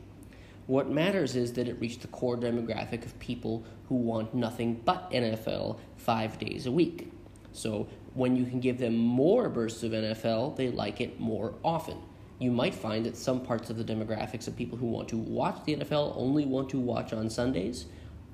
What 0.69 0.91
matters 0.91 1.35
is 1.35 1.55
that 1.55 1.67
it 1.67 1.81
reached 1.81 2.03
the 2.03 2.09
core 2.09 2.37
demographic 2.37 3.07
of 3.07 3.19
people 3.19 3.65
who 3.89 3.95
want 3.95 4.35
nothing 4.35 4.83
but 4.85 5.11
NFL 5.11 5.79
five 5.97 6.39
days 6.39 6.67
a 6.67 6.71
week. 6.71 7.11
So 7.53 7.89
when 8.13 8.37
you 8.37 8.45
can 8.45 8.61
give 8.61 8.77
them 8.77 8.95
more 8.95 9.49
bursts 9.49 9.83
of 9.83 9.93
NFL, 9.93 10.57
they 10.57 10.69
like 10.69 11.01
it 11.01 11.19
more 11.19 11.55
often. 11.65 11.97
You 12.39 12.51
might 12.51 12.75
find 12.75 13.07
that 13.07 13.17
some 13.17 13.41
parts 13.41 13.71
of 13.71 13.79
the 13.79 13.83
demographics 13.83 14.47
of 14.47 14.57
people 14.57 14.77
who 14.77 14.89
want 14.89 15.09
to 15.09 15.17
watch 15.17 15.65
the 15.65 15.77
NFL 15.77 16.13
only 16.15 16.45
want 16.45 16.69
to 16.69 16.79
watch 16.79 17.15
on 17.15 17.31
Sundays 17.31 17.87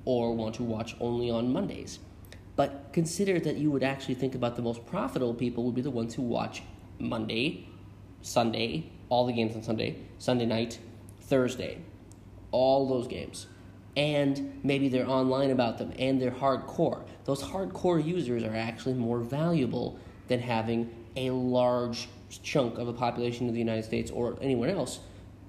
or 0.03 0.35
want 0.35 0.55
to 0.55 0.63
watch 0.63 0.93
only 0.99 1.31
on 1.31 1.53
Mondays. 1.53 1.99
But 2.57 2.89
consider 2.91 3.39
that 3.39 3.55
you 3.55 3.71
would 3.71 3.81
actually 3.81 4.15
think 4.15 4.35
about 4.35 4.57
the 4.57 4.61
most 4.61 4.85
profitable 4.85 5.35
people 5.35 5.63
would 5.63 5.75
be 5.75 5.81
the 5.81 5.89
ones 5.89 6.13
who 6.13 6.21
watch 6.21 6.63
Monday, 6.99 7.69
Sunday, 8.21 8.91
all 9.07 9.25
the 9.25 9.31
games 9.31 9.55
on 9.55 9.63
Sunday, 9.63 9.99
Sunday 10.17 10.45
night, 10.45 10.79
Thursday 11.21 11.79
all 12.55 12.87
those 12.87 13.07
games. 13.07 13.47
And 13.97 14.59
maybe 14.63 14.89
they're 14.89 15.07
online 15.07 15.51
about 15.51 15.77
them 15.77 15.93
and 15.99 16.21
they're 16.21 16.31
hardcore. 16.31 17.03
Those 17.25 17.41
hardcore 17.43 18.03
users 18.03 18.43
are 18.43 18.55
actually 18.55 18.95
more 18.95 19.19
valuable 19.19 19.99
than 20.27 20.39
having 20.39 20.89
a 21.15 21.29
large 21.29 22.07
chunk 22.43 22.77
of 22.77 22.87
the 22.87 22.93
population 22.93 23.47
of 23.47 23.53
the 23.53 23.59
United 23.59 23.83
States 23.83 24.11
or 24.11 24.37
anyone 24.41 24.69
else, 24.69 24.99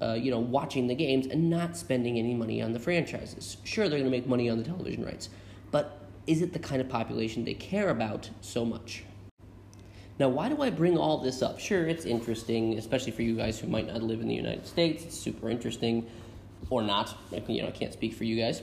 uh, 0.02 0.12
you 0.12 0.30
know, 0.30 0.38
watching 0.38 0.86
the 0.86 0.94
games 0.94 1.26
and 1.26 1.50
not 1.50 1.76
spending 1.76 2.18
any 2.18 2.34
money 2.34 2.62
on 2.62 2.72
the 2.72 2.78
franchises. 2.78 3.56
Sure, 3.64 3.88
they're 3.88 3.98
going 3.98 4.10
to 4.10 4.16
make 4.16 4.28
money 4.28 4.48
on 4.48 4.58
the 4.58 4.64
television 4.64 5.04
rights, 5.04 5.28
but 5.70 5.98
is 6.26 6.42
it 6.42 6.52
the 6.52 6.58
kind 6.58 6.80
of 6.80 6.88
population 6.88 7.44
they 7.44 7.54
care 7.54 7.88
about 7.90 8.30
so 8.40 8.64
much? 8.64 9.04
Now, 10.18 10.28
why 10.28 10.48
do 10.48 10.62
I 10.62 10.70
bring 10.70 10.96
all 10.96 11.18
this 11.18 11.42
up? 11.42 11.58
Sure, 11.58 11.86
it's 11.86 12.06
interesting, 12.06 12.78
especially 12.78 13.12
for 13.12 13.22
you 13.22 13.36
guys 13.36 13.58
who 13.58 13.66
might 13.66 13.86
not 13.86 14.02
live 14.02 14.20
in 14.20 14.28
the 14.28 14.34
United 14.34 14.66
States. 14.66 15.04
It's 15.04 15.18
super 15.18 15.50
interesting, 15.50 16.06
or 16.70 16.82
not. 16.82 17.16
You 17.30 17.62
know, 17.62 17.68
I 17.68 17.72
can't 17.72 17.92
speak 17.92 18.14
for 18.14 18.24
you 18.24 18.36
guys. 18.36 18.62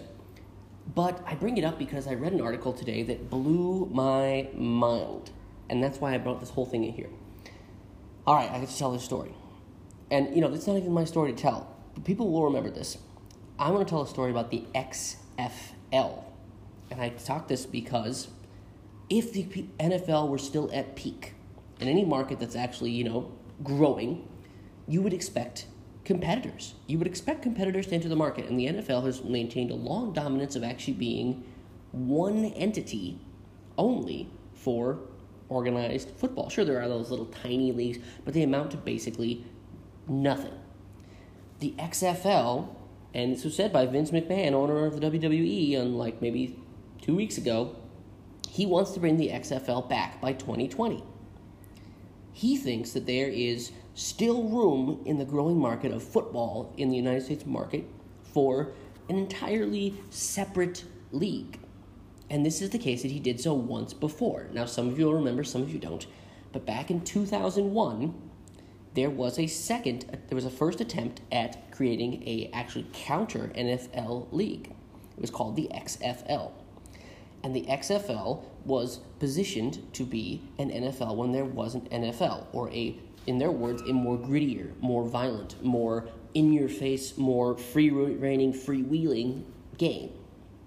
But 0.94 1.24
I 1.26 1.36
bring 1.36 1.58
it 1.58 1.64
up 1.64 1.80
because 1.80 2.08
I 2.08 2.14
read 2.14 2.34
an 2.34 2.42
article 2.42 2.74
today 2.74 3.04
that 3.04 3.30
blew 3.30 3.90
my 3.92 4.50
mind. 4.54 5.32
And 5.70 5.82
that's 5.82 6.00
why 6.00 6.14
I 6.14 6.18
brought 6.18 6.40
this 6.40 6.50
whole 6.50 6.66
thing 6.66 6.84
in 6.84 6.94
here. 6.94 7.10
All 8.28 8.36
right, 8.36 8.52
I 8.52 8.60
get 8.60 8.70
to 8.70 8.78
tell 8.78 8.92
this 8.92 9.04
story. 9.04 9.34
And, 10.12 10.36
you 10.36 10.42
know, 10.42 10.54
it's 10.54 10.68
not 10.68 10.78
even 10.78 10.92
my 10.92 11.06
story 11.06 11.34
to 11.34 11.42
tell, 11.42 11.76
but 11.94 12.04
people 12.04 12.32
will 12.32 12.44
remember 12.44 12.70
this. 12.70 12.98
I 13.58 13.72
want 13.72 13.88
to 13.88 13.92
tell 13.92 14.02
a 14.02 14.08
story 14.08 14.32
about 14.32 14.52
the 14.52 14.66
XFL. 14.76 16.24
And 16.92 17.02
I 17.02 17.10
talk 17.10 17.48
this 17.48 17.66
because 17.66 18.28
if 19.10 19.34
the 19.34 19.46
NFL 19.80 20.28
were 20.28 20.38
still 20.38 20.70
at 20.74 20.96
peak, 20.96 21.34
in 21.80 21.88
any 21.88 22.06
market 22.06 22.40
that's 22.40 22.56
actually, 22.56 22.92
you 22.92 23.04
know, 23.04 23.32
growing, 23.64 24.28
you 24.88 25.02
would 25.02 25.14
expect 25.14 25.66
competitors. 26.06 26.76
You 26.88 26.98
would 26.98 27.08
expect 27.08 27.42
competitors 27.42 27.88
to 27.88 27.96
enter 27.96 28.10
the 28.10 28.16
market, 28.16 28.46
and 28.46 28.60
the 28.60 28.68
NFL 28.68 29.06
has 29.06 29.24
maintained 29.24 29.72
a 29.72 29.76
long 29.76 30.14
dominance 30.14 30.56
of 30.56 30.64
actually 30.64 30.94
being 30.94 31.44
one 31.92 32.46
entity 32.46 33.20
only 33.78 34.30
for 34.54 35.00
organized 35.50 36.10
football. 36.12 36.50
Sure, 36.50 36.66
there 36.66 36.82
are 36.82 36.90
those 36.90 37.10
little 37.10 37.28
tiny 37.28 37.72
leagues, 37.72 38.00
but 38.26 38.34
they 38.34 38.44
amount 38.44 38.72
to 38.72 38.78
basically 38.78 39.46
nothing. 40.08 40.54
The 41.60 41.74
XFL, 41.78 42.68
and 43.14 43.34
this 43.34 43.44
was 43.44 43.56
said 43.56 43.72
by 43.72 43.86
Vince 43.86 44.12
McMahon, 44.12 44.54
owner 44.54 44.86
of 44.86 45.00
the 45.00 45.10
WWE, 45.10 45.80
on 45.80 45.96
like 45.96 46.22
maybe 46.22 46.60
two 47.02 47.16
weeks 47.16 47.38
ago, 47.38 47.76
he 48.50 48.66
wants 48.66 48.92
to 48.92 49.00
bring 49.00 49.18
the 49.18 49.30
XFL 49.30 49.88
back 49.88 50.20
by 50.20 50.34
2020. 50.34 51.04
He 52.34 52.58
thinks 52.58 52.92
that 52.92 53.06
there 53.06 53.30
is 53.30 53.72
still 53.94 54.44
room 54.44 55.02
in 55.06 55.20
the 55.20 55.26
growing 55.26 55.60
market 55.60 55.92
of 55.92 56.04
football 56.04 56.74
in 56.78 56.90
the 56.90 56.98
United 56.98 57.24
States 57.24 57.46
market 57.46 57.86
for 58.24 58.74
an 59.08 59.18
entirely 59.18 59.94
separate 60.10 60.84
league. 61.12 61.60
And 62.30 62.46
this 62.46 62.62
is 62.62 62.72
the 62.72 62.80
case 62.80 63.04
that 63.04 63.12
he 63.12 63.20
did 63.20 63.40
so 63.40 63.54
once 63.54 63.94
before. 63.94 64.48
Now, 64.52 64.66
some 64.66 64.88
of 64.88 64.98
you 64.98 65.06
will 65.06 65.14
remember, 65.14 65.44
some 65.44 65.62
of 65.62 65.72
you 65.72 65.78
don't. 65.78 66.06
But 66.52 66.66
back 66.66 66.90
in 66.90 67.02
2001, 67.02 68.14
there 68.96 69.10
was 69.10 69.38
a 69.38 69.48
second, 69.48 70.20
there 70.28 70.36
was 70.36 70.46
a 70.46 70.50
first 70.50 70.82
attempt 70.82 71.22
at 71.32 71.72
creating 71.72 72.24
a 72.28 72.50
actually 72.54 72.88
counter 72.94 73.52
NFL 73.56 74.32
league. 74.32 74.74
It 75.16 75.22
was 75.22 75.30
called 75.30 75.56
the 75.56 75.70
XFL. 75.74 76.52
And 77.44 77.56
the 77.56 77.64
XFL 77.64 78.44
was 78.66 79.00
positioned 79.20 79.94
to 79.94 80.04
be 80.06 80.42
an 80.58 80.70
NFL 80.70 81.16
when 81.16 81.34
there 81.34 81.46
wasn't 81.46 81.90
NFL, 81.92 82.46
or 82.54 82.70
a, 82.72 82.98
in 83.28 83.38
their 83.38 83.52
words, 83.52 83.82
a 83.82 83.94
more 83.94 84.18
grittier, 84.18 84.72
more 84.80 85.04
violent, 85.04 85.62
more 85.64 86.08
in 86.34 86.54
your 86.54 86.70
face, 86.70 87.18
more 87.18 87.58
free 87.58 87.90
reigning, 87.90 88.54
freewheeling 88.54 89.44
game. 89.78 90.12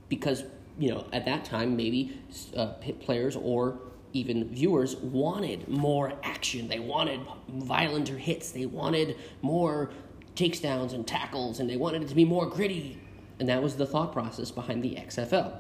Because, 0.09 0.45
you 0.79 0.91
know, 0.91 1.07
at 1.13 1.25
that 1.25 1.45
time, 1.45 1.77
maybe 1.77 2.21
uh, 2.55 2.67
players 3.01 3.37
or 3.37 3.79
even 4.13 4.49
viewers 4.49 4.97
wanted 4.97 5.69
more 5.69 6.13
action. 6.23 6.69
They 6.69 6.79
wanted 6.79 7.21
violenter 7.51 8.17
hits. 8.17 8.53
They 8.53 8.67
wanted 8.67 9.17
more 9.43 9.91
takedowns 10.35 10.93
and 10.93 11.07
tackles, 11.07 11.61
and 11.61 11.69
they 11.69 11.77
wanted 11.77 12.03
it 12.03 12.09
to 12.09 12.15
be 12.15 12.25
more 12.25 12.47
gritty. 12.47 12.99
And 13.39 13.49
that 13.49 13.63
was 13.63 13.77
the 13.77 13.87
thought 13.87 14.13
process 14.13 14.51
behind 14.51 14.83
the 14.83 14.95
XFL. 14.95 15.59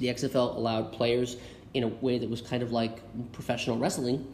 The 0.00 0.08
XFL 0.08 0.56
allowed 0.56 0.92
players 0.92 1.36
in 1.72 1.84
a 1.84 1.88
way 1.88 2.18
that 2.18 2.28
was 2.28 2.40
kind 2.40 2.62
of 2.62 2.72
like 2.72 3.00
professional 3.32 3.78
wrestling 3.78 4.26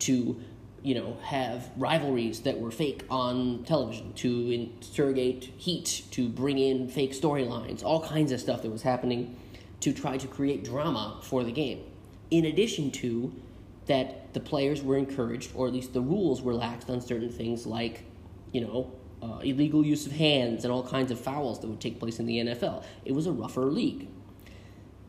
to 0.00 0.40
you 0.82 0.94
know 0.94 1.16
have 1.22 1.68
rivalries 1.76 2.40
that 2.40 2.58
were 2.58 2.70
fake 2.70 3.04
on 3.10 3.62
television 3.64 4.12
to 4.14 4.50
interrogate 4.50 5.44
heat 5.56 6.02
to 6.10 6.28
bring 6.28 6.58
in 6.58 6.88
fake 6.88 7.12
storylines 7.12 7.84
all 7.84 8.02
kinds 8.02 8.32
of 8.32 8.40
stuff 8.40 8.62
that 8.62 8.70
was 8.70 8.82
happening 8.82 9.36
to 9.80 9.92
try 9.92 10.16
to 10.16 10.26
create 10.26 10.64
drama 10.64 11.18
for 11.22 11.44
the 11.44 11.52
game. 11.52 11.80
In 12.30 12.46
addition 12.46 12.90
to 12.92 13.32
that 13.86 14.32
the 14.34 14.40
players 14.40 14.82
were 14.82 14.96
encouraged 14.96 15.50
or 15.54 15.66
at 15.66 15.72
least 15.72 15.92
the 15.92 16.00
rules 16.00 16.42
were 16.42 16.54
laxed 16.54 16.88
on 16.88 17.00
certain 17.00 17.30
things 17.30 17.66
like 17.66 18.04
you 18.52 18.60
know 18.60 18.92
uh, 19.22 19.38
illegal 19.40 19.84
use 19.84 20.06
of 20.06 20.12
hands 20.12 20.64
and 20.64 20.72
all 20.72 20.82
kinds 20.82 21.10
of 21.10 21.20
fouls 21.20 21.60
that 21.60 21.66
would 21.66 21.80
take 21.80 21.98
place 21.98 22.18
in 22.18 22.26
the 22.26 22.38
NFL 22.38 22.84
it 23.04 23.12
was 23.12 23.26
a 23.26 23.32
rougher 23.32 23.64
league 23.64 24.08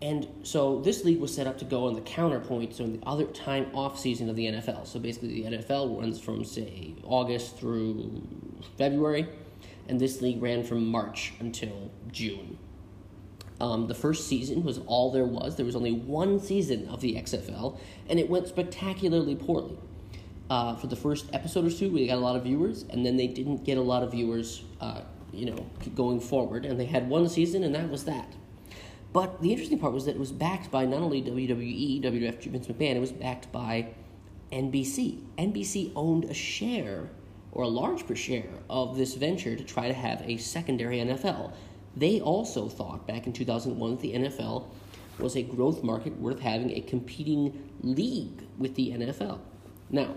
and 0.02 0.28
so 0.42 0.82
this 0.82 1.04
league 1.06 1.20
was 1.20 1.34
set 1.34 1.46
up 1.46 1.60
to 1.60 1.66
go 1.66 1.86
on 1.88 1.94
the 1.94 2.02
counterpoint, 2.02 2.76
so 2.76 2.84
in 2.84 3.00
the 3.00 3.06
other 3.06 3.26
time 3.26 3.68
off 3.74 4.00
season 4.00 4.30
of 4.30 4.36
the 4.36 4.48
NFL. 4.48 4.88
So 4.88 5.00
basically, 5.00 5.44
the 5.44 5.58
NFL 5.58 6.00
runs 6.00 6.20
from 6.20 6.44
say 6.44 6.96
August 7.04 7.58
through 7.58 8.28
February, 8.78 9.28
and 9.88 10.00
this 10.00 10.22
league 10.22 10.42
ran 10.42 10.64
from 10.64 10.88
March 10.88 11.34
until 11.40 11.92
June. 12.12 12.58
Um, 13.60 13.86
the 13.86 13.94
first 13.94 14.28
season 14.28 14.64
was 14.64 14.80
all 14.88 15.12
there 15.12 15.26
was. 15.26 15.56
There 15.56 15.68
was 15.68 15.76
only 15.76 15.92
one 15.92 16.40
season 16.40 16.88
of 16.88 17.00
the 17.02 17.14
XFL, 17.14 17.78
and 18.10 18.20
it 18.20 18.28
went 18.28 18.48
spectacularly 18.48 19.36
poorly. 19.36 19.78
Uh, 20.50 20.76
for 20.76 20.88
the 20.88 20.96
first 20.96 21.28
episode 21.32 21.66
or 21.66 21.70
two, 21.70 21.92
we 21.92 22.08
got 22.08 22.18
a 22.18 22.22
lot 22.22 22.36
of 22.36 22.44
viewers, 22.44 22.86
and 22.90 23.06
then 23.06 23.18
they 23.18 23.28
didn't 23.28 23.64
get 23.64 23.78
a 23.78 23.82
lot 23.82 24.02
of 24.02 24.12
viewers, 24.12 24.64
uh, 24.82 25.02
you 25.32 25.46
know, 25.46 25.66
going 25.94 26.20
forward. 26.20 26.66
And 26.66 26.80
they 26.80 26.86
had 26.86 27.08
one 27.08 27.30
season, 27.30 27.64
and 27.64 27.76
that 27.76 27.88
was 27.88 28.04
that. 28.06 28.34
But 29.14 29.42
the 29.42 29.52
interesting 29.52 29.80
part 29.80 29.94
was 29.94 30.06
that 30.06 30.16
it 30.16 30.20
was 30.20 30.32
backed 30.32 30.72
by 30.72 30.86
not 30.86 31.02
only 31.02 31.22
WWE, 31.22 32.02
WWF, 32.02 32.44
Vince 32.44 32.68
McMahon, 32.68 32.96
it 32.96 33.00
was 33.00 33.12
backed 33.12 33.52
by 33.52 33.88
NBC. 34.52 35.22
NBC 35.38 35.92
owned 35.96 36.26
a 36.26 36.34
share, 36.34 37.10
or 37.52 37.64
a 37.64 37.68
large 37.68 38.08
per 38.08 38.16
share, 38.16 38.50
of 38.70 38.98
this 38.98 39.16
venture 39.16 39.56
to 39.56 39.64
try 39.64 39.88
to 39.88 39.94
have 39.94 40.22
a 40.26 40.38
secondary 40.38 41.00
NFL. 41.00 41.52
They 41.96 42.22
also 42.22 42.70
thought 42.70 43.06
back 43.06 43.28
in 43.28 43.34
2001 43.34 43.92
that 43.92 44.02
the 44.02 44.14
NFL 44.14 44.68
was 45.20 45.36
a 45.36 45.44
growth 45.44 45.84
market 45.84 46.18
worth 46.18 46.40
having 46.40 46.72
a 46.72 46.82
competing 46.82 47.70
league 47.82 48.44
with 48.58 48.76
the 48.76 48.92
NFL. 48.92 49.40
Now, 49.90 50.16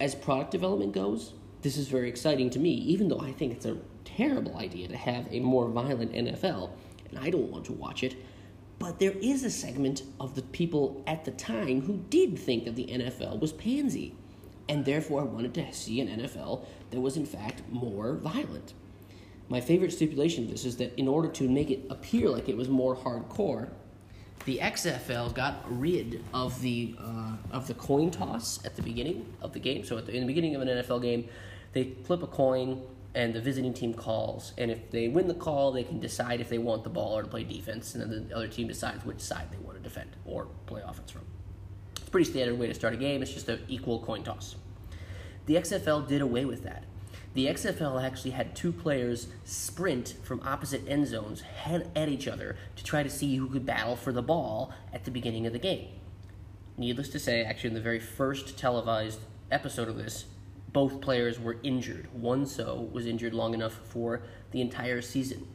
as 0.00 0.14
product 0.14 0.50
development 0.50 0.92
goes, 0.92 1.32
this 1.62 1.76
is 1.78 1.88
very 1.88 2.08
exciting 2.08 2.50
to 2.50 2.58
me, 2.58 2.70
even 2.70 3.08
though 3.08 3.20
I 3.20 3.32
think 3.32 3.52
it's 3.52 3.66
a 3.66 3.78
terrible 4.04 4.56
idea 4.56 4.86
to 4.88 4.96
have 4.96 5.26
a 5.30 5.40
more 5.40 5.66
violent 5.68 6.12
NFL 6.12 6.70
and 7.10 7.18
I 7.18 7.30
don't 7.30 7.50
want 7.50 7.64
to 7.66 7.72
watch 7.72 8.02
it. 8.02 8.16
But 8.78 9.00
there 9.00 9.14
is 9.20 9.42
a 9.42 9.50
segment 9.50 10.02
of 10.20 10.34
the 10.34 10.42
people 10.42 11.02
at 11.06 11.24
the 11.24 11.32
time 11.32 11.82
who 11.82 12.04
did 12.10 12.38
think 12.38 12.64
that 12.64 12.76
the 12.76 12.86
NFL 12.86 13.40
was 13.40 13.52
pansy, 13.52 14.14
and 14.68 14.84
therefore 14.84 15.24
wanted 15.24 15.54
to 15.54 15.72
see 15.72 16.00
an 16.00 16.08
NFL 16.08 16.64
that 16.90 17.00
was 17.00 17.16
in 17.16 17.26
fact 17.26 17.62
more 17.70 18.14
violent. 18.14 18.74
My 19.48 19.60
favorite 19.60 19.92
stipulation 19.92 20.44
of 20.44 20.50
this 20.50 20.64
is 20.64 20.76
that 20.76 20.96
in 20.98 21.08
order 21.08 21.28
to 21.28 21.48
make 21.48 21.70
it 21.70 21.86
appear 21.88 22.28
like 22.28 22.48
it 22.48 22.56
was 22.56 22.68
more 22.68 22.94
hardcore, 22.94 23.70
the 24.44 24.58
XFL 24.58 25.34
got 25.34 25.64
rid 25.68 26.24
of 26.32 26.60
the 26.60 26.94
uh, 26.98 27.32
of 27.50 27.66
the 27.66 27.74
coin 27.74 28.10
toss 28.10 28.64
at 28.64 28.76
the 28.76 28.82
beginning 28.82 29.26
of 29.40 29.52
the 29.52 29.58
game. 29.58 29.84
So 29.84 30.00
the, 30.00 30.12
in 30.12 30.20
the 30.20 30.26
beginning 30.26 30.54
of 30.54 30.62
an 30.62 30.68
NFL 30.68 31.02
game, 31.02 31.28
they 31.72 31.94
flip 32.04 32.22
a 32.22 32.26
coin 32.26 32.82
and 33.14 33.34
the 33.34 33.40
visiting 33.40 33.74
team 33.74 33.94
calls. 33.94 34.52
And 34.58 34.70
if 34.70 34.90
they 34.90 35.08
win 35.08 35.28
the 35.28 35.34
call, 35.34 35.72
they 35.72 35.84
can 35.84 35.98
decide 35.98 36.40
if 36.40 36.48
they 36.48 36.58
want 36.58 36.84
the 36.84 36.90
ball 36.90 37.16
or 37.16 37.22
to 37.22 37.28
play 37.28 37.44
defense, 37.44 37.94
and 37.94 38.02
then 38.02 38.28
the 38.28 38.36
other 38.36 38.48
team 38.48 38.68
decides 38.68 39.04
which 39.04 39.20
side 39.20 39.48
they 39.50 39.58
want 39.58 39.76
to 39.76 39.82
defend 39.82 40.10
or 40.24 40.46
play 40.66 40.82
offense 40.84 41.10
from. 41.10 41.22
It's 41.96 42.08
pretty 42.08 42.30
standard 42.30 42.58
way 42.58 42.66
to 42.66 42.74
start 42.74 42.94
a 42.94 42.96
game. 42.96 43.22
It's 43.22 43.32
just 43.32 43.48
an 43.48 43.60
equal 43.68 44.00
coin 44.00 44.22
toss. 44.22 44.56
The 45.46 45.54
XFL 45.54 46.06
did 46.06 46.20
away 46.20 46.44
with 46.44 46.62
that. 46.64 46.84
The 47.34 47.46
XFL 47.46 48.02
actually 48.02 48.32
had 48.32 48.56
two 48.56 48.72
players 48.72 49.28
sprint 49.44 50.16
from 50.22 50.40
opposite 50.44 50.86
end 50.88 51.06
zones 51.06 51.42
head 51.42 51.90
at 51.94 52.08
each 52.08 52.26
other 52.26 52.56
to 52.76 52.84
try 52.84 53.02
to 53.02 53.10
see 53.10 53.36
who 53.36 53.48
could 53.48 53.66
battle 53.66 53.96
for 53.96 54.12
the 54.12 54.22
ball 54.22 54.72
at 54.92 55.04
the 55.04 55.10
beginning 55.10 55.46
of 55.46 55.52
the 55.52 55.58
game. 55.58 55.88
Needless 56.76 57.08
to 57.10 57.18
say, 57.18 57.44
actually, 57.44 57.68
in 57.68 57.74
the 57.74 57.80
very 57.80 58.00
first 58.00 58.56
televised 58.58 59.20
episode 59.50 59.88
of 59.88 59.96
this, 59.96 60.26
both 60.72 61.00
players 61.00 61.40
were 61.40 61.56
injured. 61.62 62.08
One 62.12 62.46
so 62.46 62.88
was 62.92 63.06
injured 63.06 63.34
long 63.34 63.54
enough 63.54 63.72
for 63.72 64.22
the 64.50 64.60
entire 64.60 65.00
season. 65.00 65.46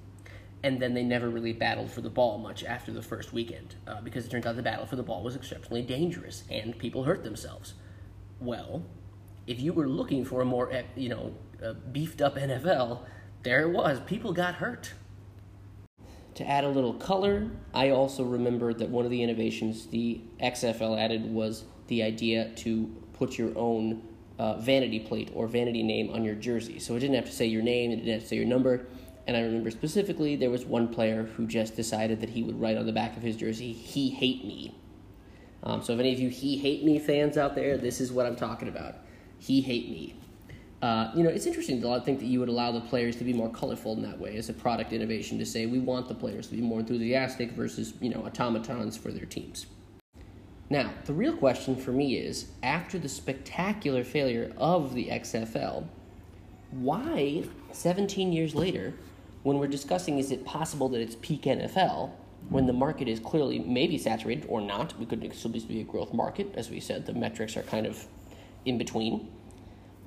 And 0.63 0.81
then 0.81 0.93
they 0.93 1.03
never 1.03 1.29
really 1.29 1.53
battled 1.53 1.91
for 1.91 2.01
the 2.01 2.09
ball 2.09 2.37
much 2.37 2.63
after 2.63 2.91
the 2.91 3.01
first 3.01 3.33
weekend 3.33 3.75
uh, 3.85 4.01
because 4.01 4.25
it 4.25 4.29
turns 4.29 4.45
out 4.45 4.55
the 4.55 4.63
battle 4.63 4.85
for 4.85 4.95
the 4.95 5.03
ball 5.03 5.21
was 5.21 5.35
exceptionally 5.35 5.81
dangerous 5.81 6.43
and 6.49 6.77
people 6.77 7.03
hurt 7.03 7.23
themselves. 7.23 7.73
Well, 8.39 8.83
if 9.45 9.59
you 9.59 9.73
were 9.73 9.87
looking 9.87 10.23
for 10.23 10.41
a 10.41 10.45
more, 10.45 10.71
eh, 10.71 10.83
you 10.95 11.09
know, 11.09 11.33
beefed 11.91 12.21
up 12.21 12.35
NFL, 12.37 13.05
there 13.43 13.61
it 13.61 13.69
was. 13.69 13.99
People 14.01 14.33
got 14.33 14.55
hurt. 14.55 14.93
To 16.35 16.49
add 16.49 16.63
a 16.63 16.69
little 16.69 16.93
color, 16.93 17.51
I 17.73 17.91
also 17.91 18.23
remember 18.23 18.73
that 18.73 18.89
one 18.89 19.05
of 19.05 19.11
the 19.11 19.21
innovations 19.21 19.87
the 19.87 20.21
XFL 20.41 20.99
added 20.99 21.31
was 21.31 21.65
the 21.87 22.01
idea 22.01 22.49
to 22.55 22.89
put 23.13 23.37
your 23.37 23.55
own 23.55 24.01
uh, 24.43 24.57
vanity 24.57 24.99
plate 24.99 25.31
or 25.33 25.47
vanity 25.47 25.81
name 25.81 26.09
on 26.09 26.21
your 26.21 26.35
jersey. 26.35 26.77
So 26.77 26.97
it 26.97 26.99
didn't 26.99 27.15
have 27.15 27.27
to 27.27 27.31
say 27.31 27.45
your 27.45 27.61
name, 27.61 27.91
it 27.91 27.95
didn't 27.95 28.11
have 28.11 28.23
to 28.23 28.27
say 28.27 28.35
your 28.35 28.45
number. 28.45 28.87
And 29.25 29.37
I 29.37 29.41
remember 29.41 29.71
specifically 29.71 30.35
there 30.35 30.49
was 30.49 30.65
one 30.65 30.89
player 30.89 31.23
who 31.23 31.47
just 31.47 31.77
decided 31.77 32.19
that 32.19 32.29
he 32.29 32.43
would 32.43 32.59
write 32.59 32.75
on 32.75 32.85
the 32.85 32.91
back 32.91 33.15
of 33.15 33.23
his 33.23 33.37
jersey, 33.37 33.71
"He 33.71 34.09
hate 34.09 34.43
me." 34.43 34.75
Um, 35.63 35.81
so 35.81 35.93
if 35.93 35.99
any 36.01 36.11
of 36.11 36.19
you 36.19 36.27
he 36.27 36.57
hate 36.57 36.83
me 36.83 36.99
fans 36.99 37.37
out 37.37 37.55
there, 37.55 37.77
this 37.77 38.01
is 38.01 38.11
what 38.11 38.25
I'm 38.25 38.35
talking 38.35 38.67
about. 38.67 38.95
He 39.39 39.61
hate 39.61 39.89
me. 39.89 40.15
Uh, 40.81 41.09
you 41.15 41.23
know, 41.23 41.29
it's 41.29 41.45
interesting 41.45 41.81
to 41.81 42.01
think 42.01 42.19
that 42.19 42.25
you 42.25 42.41
would 42.41 42.49
allow 42.49 42.73
the 42.73 42.81
players 42.81 43.15
to 43.15 43.23
be 43.23 43.31
more 43.31 43.49
colorful 43.49 43.93
in 43.93 44.01
that 44.01 44.19
way 44.19 44.35
as 44.35 44.49
a 44.49 44.53
product 44.53 44.91
innovation 44.91 45.39
to 45.39 45.45
say 45.45 45.65
we 45.65 45.79
want 45.79 46.09
the 46.09 46.13
players 46.13 46.47
to 46.47 46.55
be 46.55 46.61
more 46.61 46.81
enthusiastic 46.81 47.51
versus, 47.51 47.93
you 48.01 48.09
know, 48.09 48.25
automatons 48.25 48.97
for 48.97 49.13
their 49.13 49.25
teams. 49.25 49.67
Now, 50.73 50.89
the 51.05 51.13
real 51.13 51.37
question 51.37 51.75
for 51.75 51.91
me 51.91 52.15
is 52.15 52.47
after 52.63 52.97
the 52.97 53.07
spectacular 53.07 54.03
failure 54.03 54.51
of 54.57 54.95
the 54.95 55.05
XFL, 55.05 55.85
why 56.71 57.43
17 57.71 58.33
years 58.33 58.55
later, 58.55 58.95
when 59.43 59.59
we're 59.59 59.67
discussing 59.67 60.17
is 60.17 60.31
it 60.31 60.43
possible 60.43 60.89
that 60.89 60.99
it's 60.99 61.15
peak 61.21 61.43
NFL, 61.43 62.09
when 62.49 62.65
the 62.65 62.73
market 62.73 63.07
is 63.07 63.19
clearly 63.19 63.59
maybe 63.59 63.99
saturated 63.99 64.47
or 64.49 64.61
not, 64.61 64.97
we 64.97 65.05
could 65.05 65.31
still 65.35 65.51
be 65.51 65.79
a 65.79 65.83
growth 65.83 66.11
market, 66.11 66.51
as 66.55 66.71
we 66.71 66.79
said, 66.79 67.05
the 67.05 67.13
metrics 67.13 67.55
are 67.55 67.61
kind 67.61 67.85
of 67.85 68.07
in 68.65 68.79
between 68.79 69.27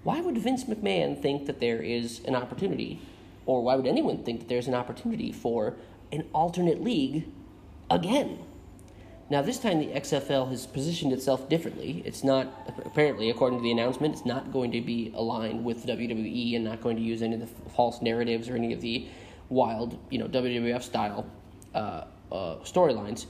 why 0.03 0.21
would 0.21 0.37
Vince 0.37 0.65
McMahon 0.65 1.23
think 1.23 1.47
that 1.47 1.61
there 1.61 1.81
is 1.81 2.25
an 2.25 2.35
opportunity, 2.35 3.01
or 3.45 3.63
why 3.63 3.77
would 3.77 3.87
anyone 3.87 4.25
think 4.25 4.41
that 4.41 4.49
there's 4.49 4.67
an 4.67 4.75
opportunity 4.75 5.31
for 5.31 5.77
an 6.11 6.25
alternate 6.33 6.83
league 6.83 7.29
again? 7.89 8.41
Now, 9.29 9.43
this 9.43 9.59
time 9.59 9.81
the 9.81 9.87
XFL 9.87 10.49
has 10.51 10.67
positioned 10.67 11.13
itself 11.13 11.49
differently. 11.49 12.01
It's 12.05 12.23
not, 12.23 12.47
apparently, 12.85 13.31
according 13.31 13.59
to 13.59 13.63
the 13.63 13.73
announcement, 13.73 14.15
it's 14.15 14.25
not 14.25 14.53
going 14.53 14.71
to 14.71 14.81
be 14.81 15.13
aligned 15.17 15.65
with 15.65 15.85
WWE 15.85 16.55
and 16.55 16.65
not 16.65 16.81
going 16.81 16.97
to 16.97 17.03
use 17.03 17.23
any 17.23 17.35
of 17.35 17.41
the 17.41 17.49
false 17.71 18.01
narratives 18.01 18.49
or 18.49 18.55
any 18.55 18.73
of 18.73 18.81
the 18.81 19.09
wild, 19.49 19.99
you 20.11 20.19
know, 20.21 20.29
WWF 20.29 20.83
style 20.83 21.27
uh, 21.75 22.05
uh, 22.31 22.57
storylines. 22.63 23.27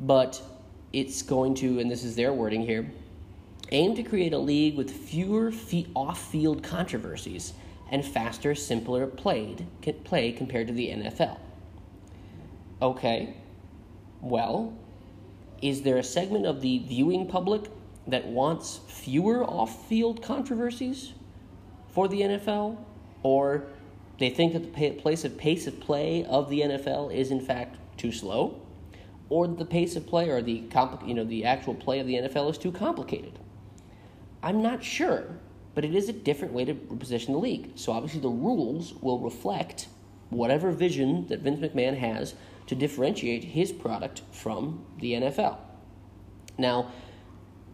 But 0.00 0.42
it's 0.92 1.22
going 1.22 1.54
to, 1.56 1.78
and 1.78 1.88
this 1.88 2.02
is 2.02 2.16
their 2.16 2.32
wording 2.32 2.62
here, 2.62 2.90
aim 3.70 3.94
to 3.94 4.02
create 4.02 4.32
a 4.32 4.38
league 4.38 4.76
with 4.76 4.90
fewer 4.90 5.52
off 5.94 6.20
field 6.30 6.62
controversies 6.64 7.52
and 7.92 8.04
faster, 8.04 8.54
simpler 8.56 9.06
played, 9.06 9.64
play 10.02 10.32
compared 10.32 10.66
to 10.66 10.72
the 10.72 10.88
NFL. 10.88 11.38
Okay, 12.82 13.34
well, 14.20 14.76
is 15.62 15.82
there 15.82 15.96
a 15.96 16.02
segment 16.02 16.46
of 16.46 16.60
the 16.60 16.78
viewing 16.78 17.26
public 17.26 17.70
that 18.06 18.26
wants 18.26 18.80
fewer 18.88 19.44
off 19.44 19.88
field 19.88 20.22
controversies 20.22 21.12
for 21.88 22.08
the 22.08 22.20
NFL? 22.20 22.76
Or 23.22 23.64
they 24.18 24.30
think 24.30 24.52
that 24.52 24.74
the 24.74 24.90
place 24.90 25.24
of 25.24 25.36
pace 25.36 25.66
of 25.66 25.80
play 25.80 26.24
of 26.24 26.48
the 26.48 26.60
NFL 26.60 27.14
is 27.14 27.30
in 27.30 27.40
fact 27.40 27.76
too 27.96 28.12
slow? 28.12 28.60
Or 29.28 29.48
the 29.48 29.64
pace 29.64 29.96
of 29.96 30.06
play 30.06 30.28
or 30.28 30.40
the 30.40 30.62
compli- 30.68 31.08
you 31.08 31.14
know 31.14 31.24
the 31.24 31.44
actual 31.44 31.74
play 31.74 31.98
of 31.98 32.06
the 32.06 32.14
NFL 32.14 32.50
is 32.50 32.58
too 32.58 32.70
complicated? 32.70 33.38
I'm 34.42 34.62
not 34.62 34.84
sure, 34.84 35.24
but 35.74 35.84
it 35.84 35.94
is 35.94 36.08
a 36.08 36.12
different 36.12 36.54
way 36.54 36.64
to 36.64 36.74
position 36.74 37.32
the 37.32 37.40
league. 37.40 37.72
So 37.74 37.92
obviously, 37.92 38.20
the 38.20 38.28
rules 38.28 38.94
will 39.02 39.18
reflect 39.18 39.88
whatever 40.30 40.70
vision 40.70 41.26
that 41.28 41.40
Vince 41.40 41.60
McMahon 41.60 41.96
has 41.98 42.34
to 42.66 42.74
differentiate 42.74 43.44
his 43.44 43.72
product 43.72 44.22
from 44.32 44.84
the 45.00 45.12
NFL. 45.12 45.58
Now, 46.58 46.90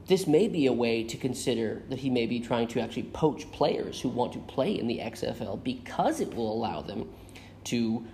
this 0.07 0.27
may 0.27 0.49
be 0.49 0.67
a 0.67 0.73
way 0.73 1.05
to 1.05 1.17
consider 1.17 1.83
that 1.89 2.01
he 2.01 2.11
may 2.11 2.27
be 2.27 2.41
trying 2.41 2.69
to 2.69 2.81
actually 2.81 3.05
poach 3.05 3.51
players 3.53 4.01
who 4.01 4.09
want 4.09 4.33
to 4.33 4.41
play 4.41 4.79
in 4.79 4.87
the 4.87 4.99
XFL 4.99 5.63
because 5.63 6.21
it 6.21 6.35
will 6.35 6.53
allow 6.53 6.81
them 6.81 7.09
to. 7.65 8.05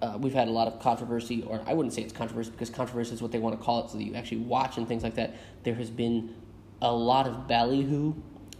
Uh, 0.00 0.18
we've 0.18 0.34
had 0.34 0.48
a 0.48 0.50
lot 0.50 0.66
of 0.66 0.80
controversy, 0.80 1.44
or 1.46 1.62
I 1.64 1.74
wouldn't 1.74 1.94
say 1.94 2.02
it's 2.02 2.12
controversy 2.12 2.50
because 2.50 2.70
controversy 2.70 3.14
is 3.14 3.22
what 3.22 3.30
they 3.30 3.38
want 3.38 3.56
to 3.56 3.64
call 3.64 3.84
it, 3.84 3.90
so 3.90 3.98
that 3.98 4.04
you 4.04 4.14
actually 4.14 4.38
watch 4.38 4.76
and 4.76 4.88
things 4.88 5.04
like 5.04 5.14
that. 5.14 5.36
There 5.62 5.74
has 5.76 5.90
been 5.90 6.34
a 6.80 6.92
lot 6.92 7.28
of 7.28 7.46
ballyhoo 7.46 8.14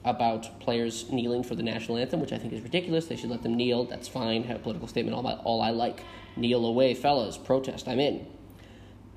about 0.05 0.61
players 0.61 1.11
kneeling 1.11 1.43
for 1.43 1.55
the 1.55 1.63
national 1.63 1.99
anthem, 1.99 2.21
which 2.21 2.33
I 2.33 2.39
think 2.39 2.53
is 2.53 2.61
ridiculous. 2.61 3.07
They 3.07 3.17
should 3.17 3.31
let 3.31 3.43
them 3.43 3.57
kneel. 3.57 3.85
That's 3.85 4.09
fine. 4.09 4.45
Have 4.45 4.57
a 4.57 4.61
political 4.61 4.89
statement. 4.89 5.17
All, 5.17 5.23
my, 5.23 5.35
all 5.35 5.61
I 5.61 5.71
like. 5.71 6.03
Kneel 6.37 6.65
away, 6.65 6.95
fellas. 6.95 7.37
Protest. 7.39 7.89
I'm 7.89 8.01
in. 8.01 8.27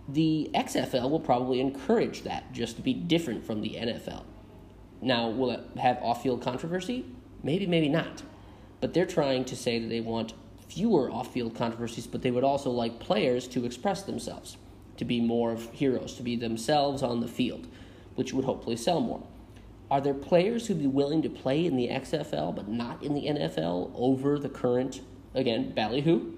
The 0.08 0.50
XFL 0.54 1.10
will 1.10 1.20
probably 1.20 1.60
encourage 1.60 2.24
that 2.24 2.52
just 2.54 2.76
to 2.76 2.82
be 2.82 2.94
different 2.94 3.44
from 3.44 3.62
the 3.62 3.70
NFL. 3.70 4.24
Now, 5.02 5.30
will 5.30 5.52
it 5.52 5.62
have 5.78 5.98
off 6.02 6.24
field 6.24 6.42
controversy? 6.42 7.06
Maybe, 7.44 7.66
maybe 7.66 7.90
not. 7.90 8.24
But 8.82 8.94
they're 8.94 9.06
trying 9.06 9.46
to 9.46 9.56
say 9.56 9.80
that 9.80 9.88
they 9.88 10.02
want 10.02 10.34
fewer 10.68 11.12
off 11.12 11.34
field 11.34 11.56
controversies, 11.56 12.08
but 12.08 12.22
they 12.22 12.32
would 12.32 12.44
also 12.44 12.70
like 12.70 13.00
players 13.00 13.48
to 13.50 13.66
express 13.66 14.04
themselves, 14.04 14.58
to 14.98 15.06
be 15.06 15.22
more 15.22 15.52
of 15.52 15.72
heroes, 15.72 16.16
to 16.16 16.24
be 16.24 16.36
themselves 16.36 17.02
on 17.02 17.20
the 17.20 17.28
field 17.28 17.68
which 18.16 18.34
would 18.34 18.46
hopefully 18.46 18.78
sell 18.78 19.00
more. 19.00 19.24
Are 19.92 20.02
there 20.02 20.14
players 20.14 20.68
who'd 20.68 20.80
be 20.80 20.88
willing 20.88 21.22
to 21.22 21.30
play 21.30 21.66
in 21.66 21.76
the 21.76 21.90
XFL 21.90 22.56
but 22.56 22.68
not 22.68 23.04
in 23.04 23.14
the 23.14 23.28
NFL 23.28 23.92
over 23.94 24.40
the 24.40 24.50
current, 24.50 25.02
again, 25.34 25.74
ballyhoo? 25.74 26.34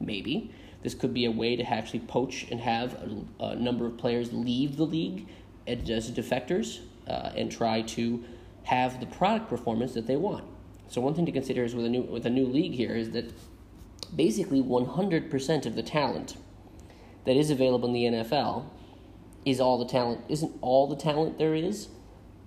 Maybe. 0.00 0.52
This 0.82 0.94
could 0.94 1.14
be 1.14 1.24
a 1.24 1.30
way 1.30 1.56
to 1.56 1.62
actually 1.62 2.00
poach 2.00 2.46
and 2.50 2.60
have 2.60 2.94
a, 3.40 3.44
a 3.44 3.56
number 3.56 3.86
of 3.86 3.96
players 3.96 4.32
leave 4.32 4.76
the 4.76 4.84
league 4.84 5.26
as 5.66 6.10
defectors 6.10 6.80
uh, 7.08 7.32
and 7.34 7.50
try 7.50 7.82
to 7.82 8.22
have 8.64 9.00
the 9.00 9.06
product 9.06 9.48
performance 9.48 9.94
that 9.94 10.06
they 10.06 10.16
want. 10.16 10.44
So 10.88 11.00
one 11.00 11.14
thing 11.14 11.26
to 11.26 11.32
consider 11.32 11.64
is 11.64 11.74
with 11.74 11.86
a 11.86 11.88
new 11.88 12.02
with 12.02 12.26
a 12.26 12.30
new 12.30 12.46
league 12.46 12.72
here 12.72 12.94
is 12.94 13.10
that 13.12 13.32
basically 14.14 14.62
100% 14.62 15.66
of 15.66 15.74
the 15.74 15.82
talent 15.82 16.36
that 17.24 17.36
is 17.36 17.50
available 17.50 17.88
in 17.88 17.94
the 17.94 18.04
NFL 18.04 18.66
is 19.44 19.60
all 19.60 19.78
the 19.78 19.90
talent 19.90 20.20
isn't 20.28 20.52
all 20.60 20.86
the 20.86 20.96
talent 20.96 21.38
there 21.38 21.54
is, 21.54 21.88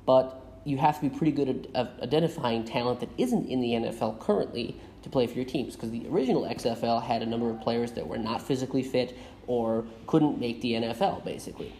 but 0.06 0.62
you 0.66 0.78
have 0.78 1.00
to 1.00 1.10
be 1.10 1.16
pretty 1.16 1.32
good 1.32 1.50
at, 1.76 1.88
at 1.88 2.04
identifying 2.04 2.64
talent 2.64 3.00
that 3.00 3.10
isn't 3.18 3.48
in 3.48 3.62
the 3.62 3.70
NFL 3.70 4.20
currently 4.20 4.80
to 5.08 5.12
play 5.12 5.26
for 5.26 5.36
your 5.36 5.46
teams 5.46 5.76
because 5.76 5.90
the 5.90 6.06
original 6.10 6.44
XFL 6.44 7.02
had 7.02 7.22
a 7.22 7.26
number 7.26 7.50
of 7.50 7.62
players 7.62 7.94
that 7.94 8.06
were 8.06 8.18
not 8.18 8.42
physically 8.42 8.84
fit 8.84 9.18
or 9.48 9.86
couldn't 10.06 10.40
make 10.40 10.62
the 10.62 10.74
NFL 10.74 11.24
basically. 11.24 11.74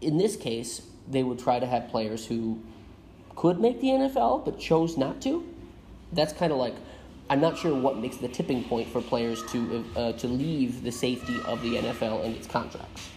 In 0.00 0.16
this 0.16 0.36
case, 0.36 0.82
they 1.06 1.22
would 1.22 1.38
try 1.38 1.58
to 1.58 1.66
have 1.66 1.88
players 1.88 2.26
who 2.26 2.60
could 3.36 3.60
make 3.60 3.80
the 3.80 3.88
NFL 3.88 4.44
but 4.44 4.58
chose 4.58 4.96
not 4.96 5.20
to. 5.22 5.46
That's 6.12 6.32
kind 6.32 6.50
of 6.52 6.58
like 6.58 6.74
I'm 7.30 7.40
not 7.40 7.58
sure 7.58 7.74
what 7.74 7.98
makes 7.98 8.16
the 8.16 8.28
tipping 8.28 8.64
point 8.64 8.88
for 8.88 9.02
players 9.02 9.42
to 9.52 9.84
uh, 9.96 10.12
to 10.12 10.26
leave 10.26 10.82
the 10.82 10.92
safety 10.92 11.38
of 11.44 11.60
the 11.62 11.76
NFL 11.76 12.24
and 12.24 12.34
its 12.34 12.46
contracts. 12.46 13.10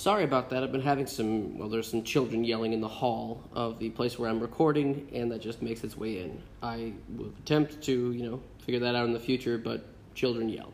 Sorry 0.00 0.24
about 0.24 0.48
that. 0.48 0.64
I've 0.64 0.72
been 0.72 0.80
having 0.80 1.06
some, 1.06 1.58
well, 1.58 1.68
there's 1.68 1.90
some 1.90 2.02
children 2.02 2.42
yelling 2.42 2.72
in 2.72 2.80
the 2.80 2.88
hall 2.88 3.42
of 3.52 3.78
the 3.78 3.90
place 3.90 4.18
where 4.18 4.30
I'm 4.30 4.40
recording, 4.40 5.06
and 5.12 5.30
that 5.30 5.42
just 5.42 5.60
makes 5.60 5.84
its 5.84 5.94
way 5.94 6.20
in. 6.20 6.40
I 6.62 6.94
will 7.18 7.34
attempt 7.44 7.82
to, 7.82 8.10
you 8.10 8.22
know, 8.22 8.40
figure 8.64 8.80
that 8.80 8.94
out 8.94 9.04
in 9.04 9.12
the 9.12 9.20
future, 9.20 9.58
but 9.58 9.84
children 10.14 10.48
yell. 10.48 10.72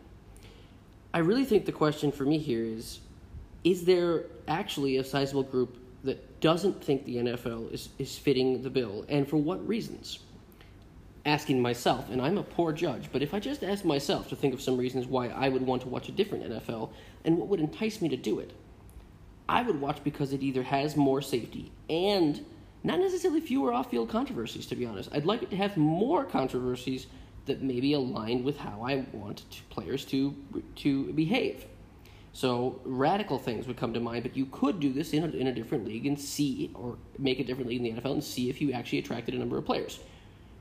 I 1.13 1.19
really 1.19 1.45
think 1.45 1.67
the 1.67 1.73
question 1.73 2.13
for 2.13 2.25
me 2.25 2.39
here 2.39 2.63
is 2.63 3.01
is 3.65 3.85
there 3.85 4.27
actually 4.47 4.99
a 4.99 5.03
sizable 5.03 5.43
group 5.43 5.77
that 6.05 6.41
doesn't 6.41 6.81
think 6.85 7.05
the 7.05 7.17
NFL 7.17 7.73
is, 7.73 7.89
is 7.99 8.17
fitting 8.17 8.63
the 8.63 8.71
bill, 8.71 9.05
and 9.09 9.29
for 9.29 9.39
what 9.39 9.67
reasons? 9.67 10.21
Asking 11.25 11.61
myself, 11.61 12.09
and 12.11 12.23
I'm 12.23 12.39
a 12.39 12.45
poor 12.45 12.71
judge, 12.73 13.09
but 13.11 13.23
if 13.23 13.35
I 13.35 13.41
just 13.41 13.65
ask 13.65 13.85
myself 13.85 14.29
to 14.29 14.37
think 14.37 14.55
of 14.55 14.63
some 14.63 14.77
reasons 14.77 15.09
why 15.09 15.31
I 15.31 15.49
would 15.49 15.63
want 15.63 15.83
to 15.83 15.89
watch 15.89 16.09
a 16.09 16.13
different 16.13 16.45
NFL 16.45 16.91
and 17.25 17.37
what 17.37 17.49
would 17.49 17.59
entice 17.59 18.01
me 18.01 18.09
to 18.11 18.17
do 18.17 18.39
it, 18.39 18.53
I 19.49 19.63
would 19.63 19.81
watch 19.81 20.03
because 20.03 20.33
it 20.33 20.43
either 20.43 20.63
has 20.65 20.97
more 20.97 21.23
safety 21.23 21.73
and 21.89 22.45
not 22.83 22.99
necessarily 22.99 23.41
fewer 23.41 23.73
off 23.73 23.91
field 23.91 24.09
controversies, 24.09 24.67
to 24.67 24.77
be 24.77 24.87
honest. 24.87 25.11
I'd 25.13 25.25
like 25.25 25.43
it 25.43 25.51
to 25.51 25.57
have 25.57 25.77
more 25.77 26.25
controversies 26.25 27.07
that 27.47 27.63
maybe 27.63 27.93
align 27.93 28.45
with 28.45 28.59
how 28.59 28.83
I 28.83 29.07
want 29.13 29.49
to, 29.51 29.63
players 29.71 30.05
to, 30.07 30.35
to 30.77 31.13
behave. 31.13 31.65
So 32.33 32.81
radical 32.85 33.39
things 33.39 33.67
would 33.67 33.77
come 33.77 33.95
to 33.95 34.01
mind, 34.01 34.23
but 34.25 34.37
you 34.37 34.47
could 34.47 34.79
do 34.79 34.93
this 34.93 35.13
in 35.13 35.25
a, 35.25 35.29
in 35.29 35.47
a 35.47 35.53
different 35.55 35.87
league 35.87 36.07
and 36.07 36.21
see, 36.21 36.71
or 36.75 36.99
make 37.19 37.41
a 37.41 37.45
different 37.45 37.71
league 37.71 37.85
in 37.85 37.95
the 37.95 38.01
NFL 38.01 38.13
and 38.13 38.25
see 38.25 38.51
if 38.51 38.61
you 38.61 38.73
actually 38.73 38.99
attracted 38.99 39.35
a 39.35 39.39
number 39.39 39.57
of 39.57 39.65
players. 39.65 40.01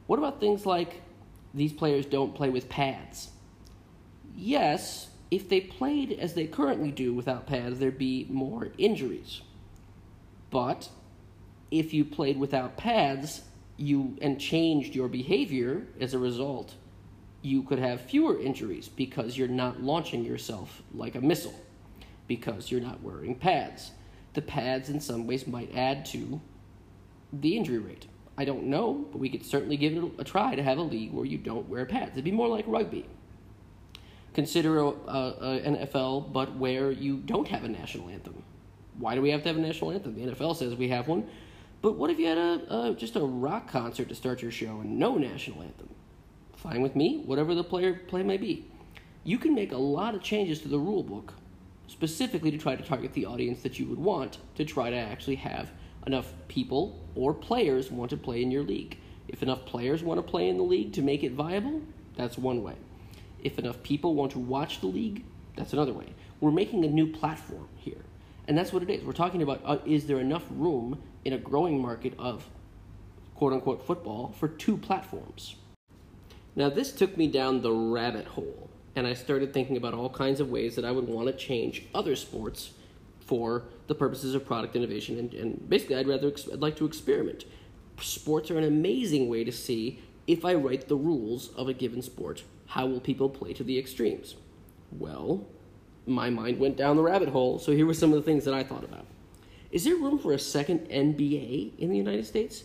What 0.08 0.18
about 0.18 0.40
things 0.40 0.66
like 0.66 1.02
these 1.54 1.74
players 1.74 2.06
don't 2.06 2.34
play 2.34 2.50
with 2.50 2.70
pads? 2.70 3.30
Yes, 4.36 5.10
if 5.32 5.50
they 5.50 5.62
played 5.62 6.12
as 6.12 6.34
they 6.34 6.46
currently 6.48 6.92
do 6.92 7.14
without 7.14 7.48
pads, 7.48 7.80
there'd 7.80 7.98
be 7.98 8.28
more 8.30 8.70
injuries. 8.78 9.42
But 10.50 10.90
if 11.72 11.94
you 11.94 12.06
played 12.06 12.38
without 12.38 12.78
pads, 12.78 13.42
you 13.78 14.18
and 14.22 14.40
changed 14.40 14.96
your 14.96 15.08
behavior 15.08 15.88
as 16.00 16.14
a 16.14 16.20
result, 16.20 16.76
you 17.42 17.64
could 17.64 17.80
have 17.80 18.02
fewer 18.02 18.40
injuries 18.40 18.88
because 18.88 19.38
you're 19.38 19.48
not 19.48 19.82
launching 19.82 20.24
yourself 20.24 20.82
like 20.94 21.16
a 21.16 21.22
missile 21.22 21.60
because 22.28 22.72
you're 22.72 22.82
not 22.82 23.02
wearing 23.02 23.36
pads. 23.36 23.92
The 24.34 24.42
pads 24.42 24.90
in 24.90 25.00
some 25.00 25.28
ways 25.28 25.48
might 25.48 25.76
add 25.76 26.06
to 26.08 26.42
the 27.34 27.58
injury 27.58 27.80
rate. 27.80 28.08
I 28.38 28.46
don't 28.46 28.66
know, 28.66 29.06
but 29.12 29.20
we 29.20 29.30
could 29.30 29.46
certainly 29.46 29.78
give 29.78 29.94
it 29.96 30.12
a 30.18 30.24
try 30.24 30.56
to 30.56 30.64
have 30.64 30.78
a 30.78 30.82
league 30.82 31.14
where 31.14 31.26
you 31.26 31.38
don't 31.38 31.70
wear 31.70 31.86
pads. 31.86 32.12
It'd 32.12 32.24
be 32.24 32.32
more 32.32 32.48
like 32.48 32.66
rugby 32.68 33.06
consider 34.36 34.78
a, 34.80 34.92
NFL, 35.66 36.32
but 36.32 36.56
where 36.58 36.92
you 36.92 37.18
don't 37.18 37.48
have 37.48 37.64
a 37.64 37.70
national 37.70 38.10
anthem. 38.10 38.44
Why 39.00 39.16
do 39.16 39.22
we 39.22 39.32
have 39.32 39.42
to 39.44 39.50
have 39.50 39.58
a 39.58 39.62
national 39.62 39.92
anthem? 39.92 40.14
The 40.14 40.32
NFL 40.32 40.58
says 40.58 40.76
we 40.76 40.90
have 40.90 41.08
one. 41.08 41.28
But 41.82 41.96
what 41.96 42.10
if 42.10 42.20
you 42.20 42.28
had 42.28 42.38
a, 42.38 42.90
a 42.90 42.96
just 42.96 43.16
a 43.16 43.22
rock 43.22 43.70
concert 43.70 44.10
to 44.10 44.16
start 44.16 44.42
your 44.42 44.52
show 44.52 44.82
and 44.82 45.00
no 45.00 45.18
national 45.18 45.64
anthem? 45.64 45.90
Fine 46.56 46.82
with 46.82 46.96
me, 46.96 47.24
whatever 47.26 47.56
the 47.56 47.64
player 47.64 47.94
play 47.94 48.24
may 48.24 48.38
be. 48.38 48.66
You 49.24 49.38
can 49.38 49.56
make 49.56 49.72
a 49.72 49.78
lot 49.78 50.16
of 50.16 50.22
changes 50.22 50.62
to 50.62 50.68
the 50.68 50.80
rule 50.80 51.04
book 51.04 51.34
specifically 51.88 52.52
to 52.52 52.58
try 52.58 52.76
to 52.76 52.84
target 52.84 53.14
the 53.14 53.26
audience 53.26 53.62
that 53.62 53.80
you 53.80 53.86
would 53.88 54.00
want 54.00 54.40
to 54.56 54.66
try 54.66 54.90
to 54.90 54.96
actually 54.96 55.36
have 55.36 55.72
enough 56.08 56.34
people 56.48 57.00
or 57.16 57.34
players 57.34 57.92
want 57.92 58.10
to 58.10 58.18
play 58.18 58.42
in 58.42 58.52
your 58.52 58.64
league. 58.64 58.98
If 59.28 59.44
enough 59.44 59.66
players 59.66 60.04
want 60.04 60.18
to 60.18 60.24
play 60.24 60.50
in 60.50 60.58
the 60.58 60.64
league 60.64 60.94
to 60.94 61.02
make 61.02 61.24
it 61.24 61.34
viable, 61.34 61.82
that's 62.16 62.38
one 62.38 62.64
way. 62.64 62.76
If 63.46 63.60
enough 63.60 63.84
people 63.84 64.16
want 64.16 64.32
to 64.32 64.40
watch 64.40 64.82
the 64.82 64.88
league, 64.88 65.24
that's 65.56 65.72
another 65.72 65.94
way. 65.94 66.08
We're 66.42 66.50
making 66.50 66.84
a 66.84 66.88
new 66.88 67.06
platform 67.06 67.70
here. 67.76 68.04
And 68.48 68.58
that's 68.58 68.74
what 68.74 68.82
it 68.82 68.90
is. 68.90 69.04
We're 69.04 69.14
talking 69.14 69.44
about 69.44 69.62
uh, 69.64 69.78
is 69.86 70.08
there 70.08 70.20
enough 70.20 70.44
room 70.50 71.00
in 71.24 71.32
a 71.32 71.38
growing 71.38 71.80
market 71.80 72.14
of 72.18 72.50
quote 73.36 73.54
unquote 73.54 73.86
football 73.86 74.34
for 74.40 74.48
two 74.48 74.78
platforms? 74.78 75.58
Now, 76.56 76.70
this 76.70 76.92
took 76.92 77.18
me 77.18 77.28
down 77.28 77.62
the 77.62 77.72
rabbit 77.72 78.26
hole, 78.26 78.68
and 78.96 79.06
I 79.06 79.14
started 79.14 79.54
thinking 79.54 79.78
about 79.78 79.94
all 79.94 80.10
kinds 80.10 80.40
of 80.40 80.50
ways 80.50 80.76
that 80.76 80.86
I 80.86 80.90
would 80.90 81.08
want 81.08 81.28
to 81.28 81.34
change 81.34 81.84
other 81.94 82.16
sports 82.16 82.72
for 83.20 83.66
the 83.86 83.94
purposes 83.94 84.34
of 84.34 84.44
product 84.44 84.76
innovation. 84.76 85.20
And, 85.20 85.34
and 85.36 85.70
basically, 85.70 85.98
I'd 85.98 86.08
rather 86.08 86.34
I'd 86.52 86.62
like 86.62 86.78
to 86.78 86.86
experiment. 86.86 87.46
Sports 88.02 88.50
are 88.50 88.58
an 88.58 88.64
amazing 88.64 89.30
way 89.30 89.44
to 89.44 89.52
see 89.52 90.00
if 90.26 90.44
I 90.44 90.56
write 90.56 90.88
the 90.88 90.96
rules 90.96 91.50
of 91.50 91.68
a 91.68 91.74
given 91.74 92.02
sport, 92.02 92.44
how 92.68 92.86
will 92.86 93.00
people 93.00 93.30
play 93.30 93.54
to 93.54 93.64
the 93.64 93.78
extremes? 93.78 94.36
Well, 94.92 95.46
my 96.06 96.30
mind 96.30 96.60
went 96.60 96.78
down 96.78 96.96
the 96.96 97.04
rabbit 97.04 97.30
hole, 97.30 97.60
so 97.60 97.72
here 97.72 97.86
were 97.86 97.94
some 97.94 98.12
of 98.12 98.18
the 98.18 98.22
things 98.24 98.46
that 98.46 98.54
I 98.54 98.64
thought 98.64 98.84
about. 98.84 99.06
Is 99.72 99.84
there 99.84 99.96
room 99.96 100.20
for 100.20 100.34
a 100.34 100.40
second 100.40 100.88
NBA 100.90 101.80
in 101.80 101.90
the 101.90 101.98
United 101.98 102.26
States? 102.26 102.64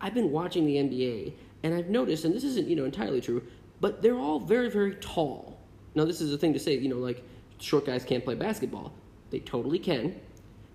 I've 0.00 0.14
been 0.14 0.30
watching 0.30 0.66
the 0.66 0.76
NBA, 0.76 1.32
and 1.62 1.74
I've 1.74 1.88
noticed, 1.88 2.24
and 2.24 2.34
this 2.34 2.44
isn't 2.44 2.68
you 2.68 2.76
know 2.76 2.84
entirely 2.84 3.20
true, 3.20 3.42
but 3.80 4.02
they're 4.02 4.18
all 4.18 4.40
very 4.40 4.70
very 4.70 4.94
tall. 4.96 5.58
Now 5.94 6.04
this 6.04 6.20
is 6.20 6.32
a 6.32 6.38
thing 6.38 6.52
to 6.52 6.58
say, 6.58 6.76
you 6.76 6.88
know, 6.88 6.96
like 6.96 7.22
short 7.58 7.86
guys 7.86 8.04
can't 8.04 8.24
play 8.24 8.34
basketball. 8.34 8.92
They 9.30 9.40
totally 9.40 9.78
can, 9.78 10.18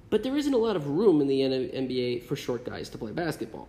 but 0.09 0.23
there 0.23 0.37
isn't 0.37 0.53
a 0.53 0.57
lot 0.57 0.75
of 0.75 0.87
room 0.87 1.21
in 1.21 1.27
the 1.27 1.41
NBA 1.41 2.23
for 2.23 2.35
short 2.35 2.65
guys 2.65 2.89
to 2.89 2.97
play 2.97 3.11
basketball. 3.11 3.67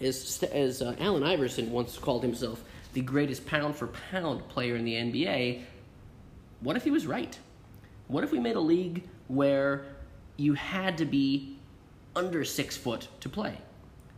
As 0.00 0.42
as 0.52 0.80
uh, 0.80 0.94
Allen 1.00 1.24
Iverson 1.24 1.72
once 1.72 1.98
called 1.98 2.22
himself 2.22 2.62
the 2.92 3.00
greatest 3.00 3.46
pound 3.46 3.76
for 3.76 3.88
pound 4.10 4.46
player 4.48 4.76
in 4.76 4.84
the 4.84 4.94
NBA, 4.94 5.62
what 6.60 6.76
if 6.76 6.84
he 6.84 6.90
was 6.90 7.06
right? 7.06 7.38
What 8.08 8.24
if 8.24 8.32
we 8.32 8.40
made 8.40 8.56
a 8.56 8.60
league 8.60 9.04
where 9.28 9.84
you 10.36 10.54
had 10.54 10.98
to 10.98 11.04
be 11.04 11.58
under 12.16 12.44
six 12.44 12.76
foot 12.76 13.08
to 13.20 13.28
play? 13.28 13.58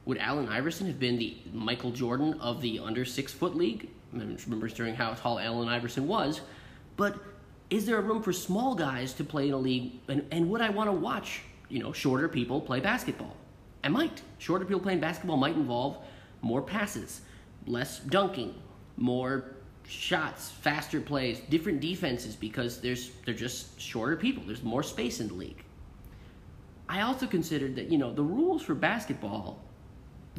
Would 0.07 0.19
Allen 0.19 0.49
Iverson 0.49 0.87
have 0.87 0.99
been 0.99 1.19
the 1.19 1.37
Michael 1.53 1.91
Jordan 1.91 2.35
of 2.41 2.61
the 2.63 2.79
under 2.79 3.05
six 3.05 3.33
foot 3.33 3.55
league? 3.55 3.89
I 4.15 4.19
remember 4.19 4.69
during 4.69 4.95
how 4.95 5.15
tall 5.15 5.39
Allen 5.39 5.69
Iverson 5.69 6.09
was. 6.09 6.41
But 6.97 7.17
is 7.69 7.87
there 7.87 7.99
a 7.99 8.03
room 8.03 8.23
for 8.23 8.33
small 8.33 8.75
guys 8.75 9.13
to 9.15 9.25
play 9.25 9.49
in 9.49 9.55
a 9.55 9.59
league? 9.59 9.93
And, 10.09 10.27
and 10.33 10.51
would 10.51 10.61
I 10.61 10.71
want 10.71 10.89
to 10.89 10.93
watch, 10.93 11.43
you 11.69 11.79
know, 11.79 11.93
shorter 11.93 12.29
people 12.29 12.61
play 12.61 12.81
basketball? 12.81 13.37
I 13.85 13.89
might. 13.89 14.23
Shorter 14.39 14.65
people 14.65 14.81
playing 14.81 15.01
basketball 15.01 15.37
might 15.37 15.55
involve 15.55 15.99
more 16.43 16.63
passes, 16.63 17.21
less 17.67 18.01
dunking, 18.01 18.55
more 18.97 19.57
shots, 19.87 20.51
faster 20.51 21.01
plays, 21.01 21.41
different 21.51 21.81
defenses 21.81 22.37
because 22.37 22.81
there's 22.81 23.11
they're 23.25 23.35
just 23.35 23.81
shorter 23.81 24.17
people. 24.17 24.43
There's 24.47 24.63
more 24.63 24.83
space 24.83 25.21
in 25.21 25.29
the 25.29 25.35
league. 25.35 25.65
I 26.89 27.03
also 27.03 27.27
considered 27.27 27.77
that, 27.77 27.91
you 27.91 27.99
know, 27.99 28.13
the 28.13 28.23
rules 28.23 28.63
for 28.63 28.75
basketball, 28.75 29.63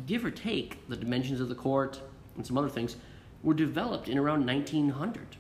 give 0.06 0.26
or 0.26 0.32
take 0.32 0.86
the 0.90 0.98
dimensions 0.98 1.40
of 1.40 1.48
the 1.48 1.56
court 1.56 2.02
and 2.36 2.46
some 2.46 2.58
other 2.58 2.70
things, 2.70 2.98
were 3.42 3.54
developed 3.54 4.10
in 4.10 4.18
around 4.18 4.46
1900. 4.46 5.38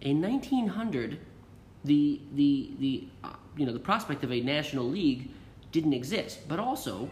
In 0.00 0.22
1900, 0.22 1.18
the 1.84 2.20
the 2.34 2.70
the 2.78 3.08
uh, 3.24 3.32
you 3.56 3.66
know 3.66 3.72
the 3.72 3.78
prospect 3.78 4.24
of 4.24 4.32
a 4.32 4.40
national 4.40 4.84
league 4.84 5.30
didn't 5.72 5.92
exist, 5.92 6.46
but 6.48 6.58
also 6.58 7.10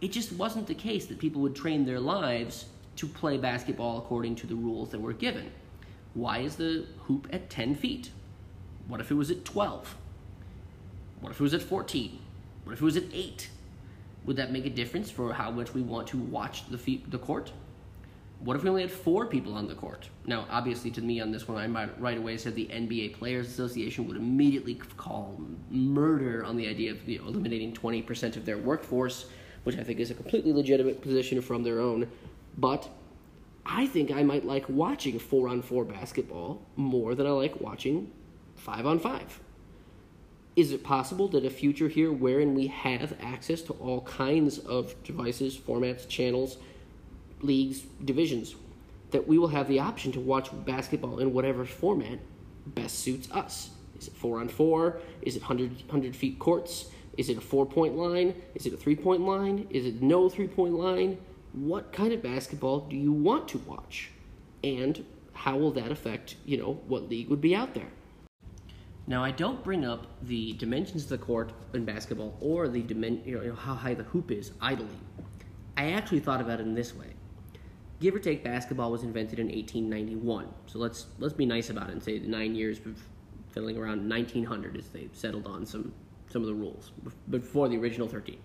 it 0.00 0.12
just 0.12 0.32
wasn't 0.32 0.66
the 0.66 0.74
case 0.74 1.06
that 1.06 1.18
people 1.18 1.40
would 1.42 1.54
train 1.54 1.84
their 1.84 2.00
lives 2.00 2.66
to 2.96 3.06
play 3.06 3.36
basketball 3.36 3.98
according 3.98 4.34
to 4.36 4.46
the 4.46 4.54
rules 4.54 4.90
that 4.90 5.00
were 5.00 5.12
given. 5.12 5.50
Why 6.14 6.38
is 6.38 6.56
the 6.56 6.86
hoop 7.00 7.28
at 7.30 7.50
10 7.50 7.74
feet? 7.74 8.10
What 8.88 9.00
if 9.00 9.10
it 9.10 9.14
was 9.14 9.30
at 9.30 9.44
12? 9.44 9.96
What 11.20 11.30
if 11.30 11.40
it 11.40 11.42
was 11.42 11.54
at 11.54 11.62
14? 11.62 12.18
What 12.64 12.72
if 12.72 12.80
it 12.80 12.84
was 12.84 12.96
at 12.96 13.04
8? 13.12 13.50
Would 14.24 14.36
that 14.36 14.50
make 14.50 14.66
a 14.66 14.70
difference 14.70 15.10
for 15.10 15.32
how 15.32 15.50
much 15.50 15.74
we 15.74 15.82
want 15.82 16.08
to 16.08 16.18
watch 16.18 16.68
the, 16.68 16.78
feet, 16.78 17.10
the 17.10 17.18
court? 17.18 17.52
What 18.40 18.56
if 18.56 18.62
we 18.62 18.68
only 18.68 18.82
had 18.82 18.90
four 18.90 19.26
people 19.26 19.54
on 19.54 19.66
the 19.66 19.74
court? 19.74 20.08
Now, 20.26 20.46
obviously, 20.50 20.90
to 20.92 21.00
me 21.00 21.20
on 21.20 21.30
this 21.32 21.48
one, 21.48 21.56
I 21.56 21.66
might 21.66 21.98
right 22.00 22.18
away 22.18 22.36
said 22.36 22.54
the 22.54 22.66
NBA 22.66 23.14
Players 23.14 23.48
Association 23.48 24.06
would 24.08 24.16
immediately 24.16 24.74
call 24.96 25.40
murder 25.70 26.44
on 26.44 26.56
the 26.56 26.68
idea 26.68 26.90
of 26.90 27.08
you 27.08 27.18
know, 27.18 27.28
eliminating 27.28 27.72
20% 27.72 28.36
of 28.36 28.44
their 28.44 28.58
workforce, 28.58 29.26
which 29.64 29.78
I 29.78 29.82
think 29.82 30.00
is 30.00 30.10
a 30.10 30.14
completely 30.14 30.52
legitimate 30.52 31.00
position 31.00 31.40
from 31.40 31.62
their 31.62 31.80
own 31.80 32.08
but 32.56 32.88
I 33.64 33.86
think 33.86 34.10
I 34.10 34.22
might 34.22 34.44
like 34.44 34.68
watching 34.68 35.18
four 35.18 35.48
on 35.48 35.62
four 35.62 35.84
basketball 35.84 36.62
more 36.76 37.14
than 37.14 37.26
I 37.26 37.30
like 37.30 37.60
watching 37.60 38.12
five 38.54 38.86
on 38.86 38.98
five. 38.98 39.40
Is 40.54 40.72
it 40.72 40.82
possible 40.82 41.28
that 41.28 41.44
a 41.44 41.50
future 41.50 41.88
here 41.88 42.10
wherein 42.10 42.54
we 42.54 42.68
have 42.68 43.14
access 43.20 43.60
to 43.62 43.74
all 43.74 44.00
kinds 44.02 44.58
of 44.58 44.94
devices, 45.04 45.56
formats, 45.56 46.08
channels, 46.08 46.56
leagues, 47.42 47.82
divisions, 48.04 48.54
that 49.10 49.28
we 49.28 49.36
will 49.36 49.48
have 49.48 49.68
the 49.68 49.80
option 49.80 50.12
to 50.12 50.20
watch 50.20 50.48
basketball 50.64 51.18
in 51.18 51.34
whatever 51.34 51.66
format 51.66 52.18
best 52.66 53.00
suits 53.00 53.30
us? 53.32 53.70
Is 53.98 54.08
it 54.08 54.14
four 54.14 54.40
on 54.40 54.48
four? 54.48 55.00
Is 55.22 55.36
it 55.36 55.42
100, 55.42 55.72
100 55.72 56.16
feet 56.16 56.38
courts? 56.38 56.86
Is 57.18 57.28
it 57.28 57.36
a 57.36 57.40
four 57.40 57.66
point 57.66 57.96
line? 57.96 58.34
Is 58.54 58.66
it 58.66 58.72
a 58.72 58.76
three 58.76 58.96
point 58.96 59.22
line? 59.22 59.66
Is 59.70 59.86
it 59.86 60.02
no 60.02 60.28
three 60.28 60.48
point 60.48 60.74
line? 60.74 61.18
What 61.56 61.90
kind 61.90 62.12
of 62.12 62.22
basketball 62.22 62.80
do 62.80 62.96
you 62.96 63.12
want 63.12 63.48
to 63.48 63.58
watch? 63.58 64.10
And 64.62 65.04
how 65.32 65.56
will 65.56 65.72
that 65.72 65.90
affect, 65.90 66.36
you 66.44 66.58
know, 66.58 66.74
what 66.86 67.08
league 67.08 67.28
would 67.30 67.40
be 67.40 67.54
out 67.54 67.74
there? 67.74 67.88
Now, 69.06 69.24
I 69.24 69.30
don't 69.30 69.64
bring 69.64 69.84
up 69.84 70.06
the 70.22 70.52
dimensions 70.54 71.04
of 71.04 71.08
the 71.08 71.18
court 71.18 71.52
in 71.72 71.84
basketball 71.84 72.36
or 72.40 72.68
the 72.68 72.82
dimen- 72.82 73.24
you 73.26 73.40
know, 73.40 73.54
how 73.54 73.74
high 73.74 73.94
the 73.94 74.02
hoop 74.02 74.30
is 74.30 74.52
idly. 74.60 74.88
I 75.76 75.92
actually 75.92 76.20
thought 76.20 76.40
about 76.40 76.60
it 76.60 76.66
in 76.66 76.74
this 76.74 76.94
way. 76.94 77.14
Give 78.00 78.14
or 78.14 78.18
take, 78.18 78.44
basketball 78.44 78.92
was 78.92 79.02
invented 79.02 79.38
in 79.38 79.46
1891. 79.46 80.48
So 80.66 80.78
let's 80.78 81.06
let's 81.18 81.32
be 81.32 81.46
nice 81.46 81.70
about 81.70 81.88
it 81.88 81.92
and 81.92 82.02
say 82.02 82.18
the 82.18 82.28
nine 82.28 82.54
years 82.54 82.78
fiddling 83.48 83.78
around 83.78 84.06
1900 84.06 84.76
as 84.76 84.88
they 84.88 85.08
settled 85.12 85.46
on 85.46 85.64
some 85.64 85.94
some 86.28 86.42
of 86.42 86.48
the 86.48 86.54
rules 86.54 86.92
before 87.30 87.68
the 87.68 87.78
original 87.78 88.06
13 88.06 88.38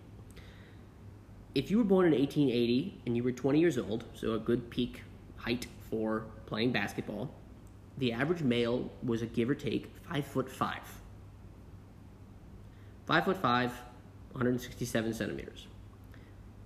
if 1.54 1.70
you 1.70 1.78
were 1.78 1.84
born 1.84 2.06
in 2.06 2.14
1880 2.14 3.02
and 3.06 3.16
you 3.16 3.24
were 3.24 3.32
20 3.32 3.60
years 3.60 3.78
old, 3.78 4.06
so 4.14 4.34
a 4.34 4.40
good 4.40 4.70
peak 4.70 5.04
height 5.38 5.68
for 5.90 6.26
playing 6.46 6.72
basketball, 6.72 7.34
the 7.98 8.14
average 8.14 8.42
male 8.42 8.90
was 9.04 9.22
a 9.22 9.26
give 9.26 9.50
or 9.50 9.56
take 9.56 9.94
five 10.08 10.26
foot 10.26 10.50
five. 10.50 10.82
Five 13.06 13.26
foot 13.26 13.38
five, 13.38 13.72
167 14.32 15.14
centimeters. 15.14 15.68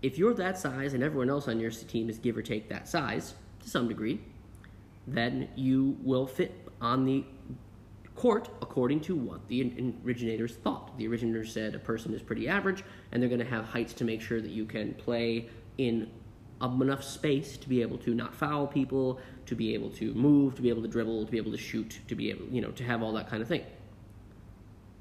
If 0.02 0.20
you're 0.20 0.36
that 0.36 0.60
size 0.60 0.94
and 0.94 1.04
everyone 1.04 1.30
else 1.30 1.48
on 1.48 1.60
your 1.60 1.72
team 1.72 2.10
is 2.10 2.20
give 2.20 2.38
or 2.38 2.44
take 2.44 2.70
that 2.70 2.88
size 2.88 3.34
to 3.62 3.70
some 3.70 3.88
degree, 3.88 4.22
then 5.08 5.50
you 5.56 5.98
will 6.04 6.28
fit 6.28 6.70
on 6.80 7.06
the 7.06 7.24
court 8.16 8.50
according 8.62 9.02
to 9.02 9.16
what 9.16 9.48
the 9.48 9.94
originators 10.06 10.56
thought. 10.56 10.98
The 10.98 11.08
originators 11.08 11.52
said 11.52 11.76
a 11.76 11.80
person 11.80 12.14
is 12.14 12.22
pretty 12.22 12.48
average, 12.48 12.84
and 13.12 13.22
they're 13.22 13.30
going 13.30 13.40
to 13.40 13.46
have 13.46 13.66
heights 13.66 13.94
to 13.94 14.06
make 14.06 14.22
sure 14.22 14.42
that 14.42 14.52
you 14.52 14.66
can 14.66 14.94
play 14.94 15.50
in 15.78 16.10
enough 16.62 17.04
space 17.04 17.58
to 17.58 17.68
be 17.68 17.82
able 17.82 17.98
to 18.00 18.14
not 18.14 18.34
foul 18.34 18.66
people, 18.66 19.20
to 19.46 19.56
be 19.56 19.74
able 19.74 19.90
to 19.90 20.14
move, 20.14 20.56
to 20.56 20.62
be 20.62 20.70
able 20.70 20.82
to 20.82 20.88
dribble, 20.88 21.26
to 21.26 21.32
be 21.32 21.38
able 21.38 21.52
to 21.52 21.58
shoot, 21.58 22.00
to 22.08 22.16
be 22.16 22.30
able, 22.30 22.46
you 22.48 22.62
know, 22.62 22.72
to 22.72 22.84
have 22.84 23.04
all 23.04 23.12
that 23.14 23.30
kind 23.30 23.42
of 23.42 23.48
thing. 23.48 23.64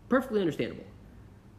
Perfectly 0.08 0.40
understandable. 0.40 0.84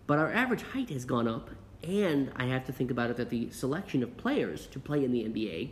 But 0.08 0.20
our 0.20 0.32
average 0.32 0.62
height 0.62 0.90
has 0.90 1.06
gone 1.06 1.28
up, 1.28 1.50
and 1.84 2.32
I 2.36 2.46
have 2.46 2.66
to 2.66 2.74
think 2.74 2.92
about 2.92 3.10
it 3.10 3.18
that 3.18 3.30
the 3.30 3.50
selection 3.52 4.04
of 4.04 4.18
players 4.18 4.68
to 4.68 4.80
play 4.80 5.04
in 5.04 5.12
the 5.12 5.24
NBA 5.24 5.72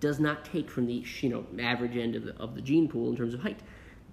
does 0.00 0.18
not 0.18 0.46
take 0.46 0.70
from 0.70 0.86
the 0.86 1.04
you 1.20 1.28
know 1.28 1.44
average 1.62 1.96
end 1.96 2.16
of 2.16 2.24
the, 2.24 2.34
of 2.36 2.54
the 2.54 2.62
gene 2.62 2.88
pool 2.88 3.10
in 3.10 3.16
terms 3.16 3.34
of 3.34 3.40
height 3.40 3.60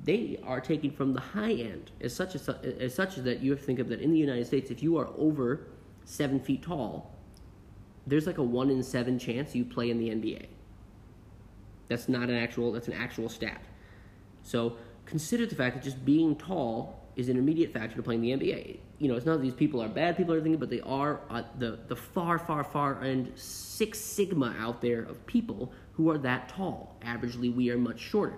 they 0.04 0.40
are 0.44 0.62
taking 0.62 0.92
from 0.92 1.14
the 1.14 1.20
high 1.20 1.54
end 1.54 1.92
as 2.02 2.16
such 2.16 2.36
as, 2.36 2.48
as 2.50 2.94
such 2.94 3.16
that 3.16 3.42
you 3.42 3.52
have 3.52 3.60
to 3.60 3.66
think 3.66 3.80
of 3.80 3.90
that 3.90 4.00
in 4.00 4.12
the 4.12 4.18
United 4.18 4.46
States, 4.46 4.72
if 4.72 4.82
you 4.82 4.98
are 4.98 5.10
over 5.18 5.68
seven 6.06 6.40
feet 6.40 6.64
tall, 6.64 7.14
there's 8.06 8.26
like 8.26 8.38
a 8.38 8.44
one 8.44 8.70
in 8.70 8.82
seven 8.82 9.20
chance 9.20 9.54
you 9.54 9.66
play 9.66 9.90
in 9.90 9.98
the 9.98 10.10
NBA. 10.10 10.48
That's 11.90 12.10
not 12.10 12.30
an 12.30 12.36
actual. 12.36 12.72
That's 12.72 12.88
an 12.88 12.94
actual 12.94 13.30
stat. 13.30 13.62
So 14.44 14.78
consider 15.06 15.46
the 15.46 15.56
fact 15.56 15.76
that 15.76 15.84
just 15.84 16.04
being 16.06 16.36
tall 16.36 17.02
is 17.16 17.30
an 17.30 17.38
immediate 17.38 17.74
factor 17.74 17.96
to 17.96 18.04
playing 18.04 18.22
the 18.22 18.32
NBA. 18.32 18.78
You 19.00 19.08
know, 19.08 19.16
it's 19.16 19.26
not 19.26 19.34
that 19.38 19.42
these 19.42 19.54
people 19.54 19.82
are 19.82 19.88
bad 19.88 20.16
people 20.16 20.34
or 20.34 20.38
anything, 20.38 20.58
but 20.58 20.70
they 20.70 20.82
are 20.82 21.20
uh, 21.30 21.44
the 21.58 21.80
the 21.88 21.96
far, 21.96 22.40
far, 22.40 22.64
far 22.64 23.04
end 23.04 23.32
six 23.36 24.00
sigma 24.00 24.56
out 24.60 24.82
there 24.82 25.02
of 25.02 25.26
people 25.26 25.72
who 25.94 26.10
are 26.10 26.18
that 26.20 26.50
tall. 26.50 26.96
Averagely, 27.02 27.54
we 27.54 27.70
are 27.72 27.78
much 27.78 28.00
shorter. 28.00 28.38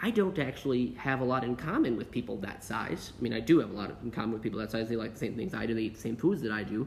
I 0.00 0.10
don't 0.10 0.38
actually 0.38 0.94
have 0.98 1.20
a 1.20 1.24
lot 1.24 1.42
in 1.42 1.56
common 1.56 1.96
with 1.96 2.10
people 2.10 2.36
that 2.38 2.62
size. 2.62 3.12
I 3.18 3.22
mean, 3.22 3.32
I 3.32 3.40
do 3.40 3.58
have 3.58 3.70
a 3.70 3.72
lot 3.72 3.92
in 4.02 4.10
common 4.10 4.32
with 4.32 4.42
people 4.42 4.60
that 4.60 4.70
size. 4.70 4.88
They 4.88 4.96
like 4.96 5.14
the 5.14 5.18
same 5.18 5.34
things 5.34 5.54
I 5.54 5.66
do. 5.66 5.74
They 5.74 5.82
eat 5.82 5.94
the 5.94 6.00
same 6.00 6.16
foods 6.16 6.40
that 6.42 6.52
I 6.52 6.62
do. 6.62 6.86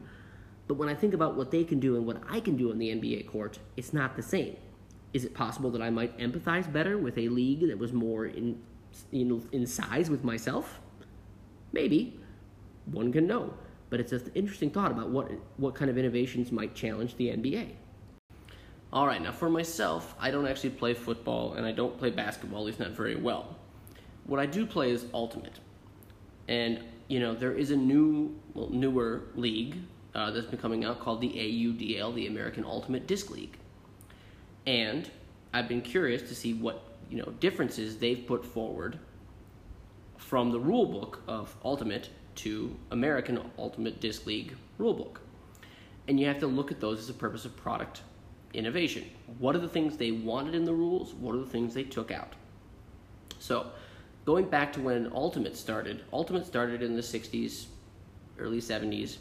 But 0.66 0.74
when 0.78 0.88
I 0.88 0.94
think 0.94 1.12
about 1.12 1.34
what 1.36 1.50
they 1.50 1.64
can 1.64 1.80
do 1.80 1.96
and 1.96 2.06
what 2.06 2.22
I 2.28 2.40
can 2.40 2.56
do 2.56 2.70
on 2.70 2.78
the 2.78 2.88
NBA 2.88 3.26
court, 3.26 3.58
it's 3.76 3.92
not 3.92 4.16
the 4.16 4.22
same. 4.22 4.56
Is 5.12 5.24
it 5.24 5.34
possible 5.34 5.70
that 5.72 5.82
I 5.82 5.90
might 5.90 6.16
empathize 6.18 6.72
better 6.72 6.96
with 6.96 7.18
a 7.18 7.28
league 7.28 7.66
that 7.68 7.78
was 7.78 7.92
more 7.92 8.26
in, 8.26 8.58
in, 9.10 9.66
size 9.66 10.08
with 10.08 10.24
myself? 10.24 10.80
Maybe. 11.72 12.18
One 12.86 13.12
can 13.12 13.26
know. 13.26 13.52
But 13.90 14.00
it's 14.00 14.12
an 14.12 14.30
interesting 14.34 14.70
thought 14.70 14.90
about 14.90 15.10
what, 15.10 15.30
what 15.58 15.74
kind 15.74 15.90
of 15.90 15.98
innovations 15.98 16.50
might 16.50 16.74
challenge 16.74 17.16
the 17.16 17.28
NBA. 17.28 17.72
All 18.92 19.06
right, 19.06 19.22
now 19.22 19.32
for 19.32 19.48
myself, 19.48 20.14
I 20.20 20.30
don't 20.30 20.46
actually 20.46 20.70
play 20.70 20.92
football 20.92 21.54
and 21.54 21.64
I 21.64 21.72
don't 21.72 21.96
play 21.96 22.10
basketball, 22.10 22.60
at 22.60 22.66
least 22.66 22.78
not 22.78 22.90
very 22.90 23.16
well. 23.16 23.56
What 24.26 24.38
I 24.38 24.44
do 24.44 24.66
play 24.66 24.90
is 24.90 25.06
Ultimate. 25.14 25.60
And, 26.46 26.84
you 27.08 27.18
know, 27.18 27.34
there 27.34 27.54
is 27.54 27.70
a 27.70 27.76
new, 27.76 28.38
well, 28.52 28.68
newer 28.68 29.22
league 29.34 29.78
uh, 30.14 30.30
that's 30.30 30.44
been 30.44 30.58
coming 30.58 30.84
out 30.84 31.00
called 31.00 31.22
the 31.22 31.30
AUDL, 31.30 32.14
the 32.14 32.26
American 32.26 32.64
Ultimate 32.64 33.06
Disc 33.06 33.30
League. 33.30 33.56
And 34.66 35.10
I've 35.54 35.68
been 35.68 35.80
curious 35.80 36.20
to 36.28 36.34
see 36.34 36.52
what, 36.52 36.82
you 37.08 37.16
know, 37.16 37.32
differences 37.40 37.96
they've 37.96 38.26
put 38.26 38.44
forward 38.44 38.98
from 40.18 40.50
the 40.50 40.60
rule 40.60 40.84
book 40.84 41.22
of 41.26 41.56
Ultimate 41.64 42.10
to 42.34 42.76
American 42.90 43.40
Ultimate 43.58 44.00
Disc 44.00 44.26
League 44.26 44.54
rulebook. 44.78 45.16
And 46.08 46.20
you 46.20 46.26
have 46.26 46.40
to 46.40 46.46
look 46.46 46.70
at 46.70 46.80
those 46.80 46.98
as 46.98 47.08
a 47.08 47.14
purpose 47.14 47.46
of 47.46 47.56
product 47.56 48.02
innovation. 48.54 49.04
What 49.38 49.56
are 49.56 49.60
the 49.60 49.68
things 49.68 49.96
they 49.96 50.12
wanted 50.12 50.54
in 50.54 50.64
the 50.64 50.72
rules? 50.74 51.14
What 51.14 51.34
are 51.34 51.38
the 51.38 51.46
things 51.46 51.74
they 51.74 51.84
took 51.84 52.10
out? 52.10 52.32
So, 53.38 53.66
going 54.24 54.46
back 54.46 54.72
to 54.74 54.80
when 54.80 55.10
Ultimate 55.12 55.56
started, 55.56 56.02
Ultimate 56.12 56.46
started 56.46 56.82
in 56.82 56.94
the 56.94 57.02
60s, 57.02 57.66
early 58.38 58.60
70s, 58.60 59.18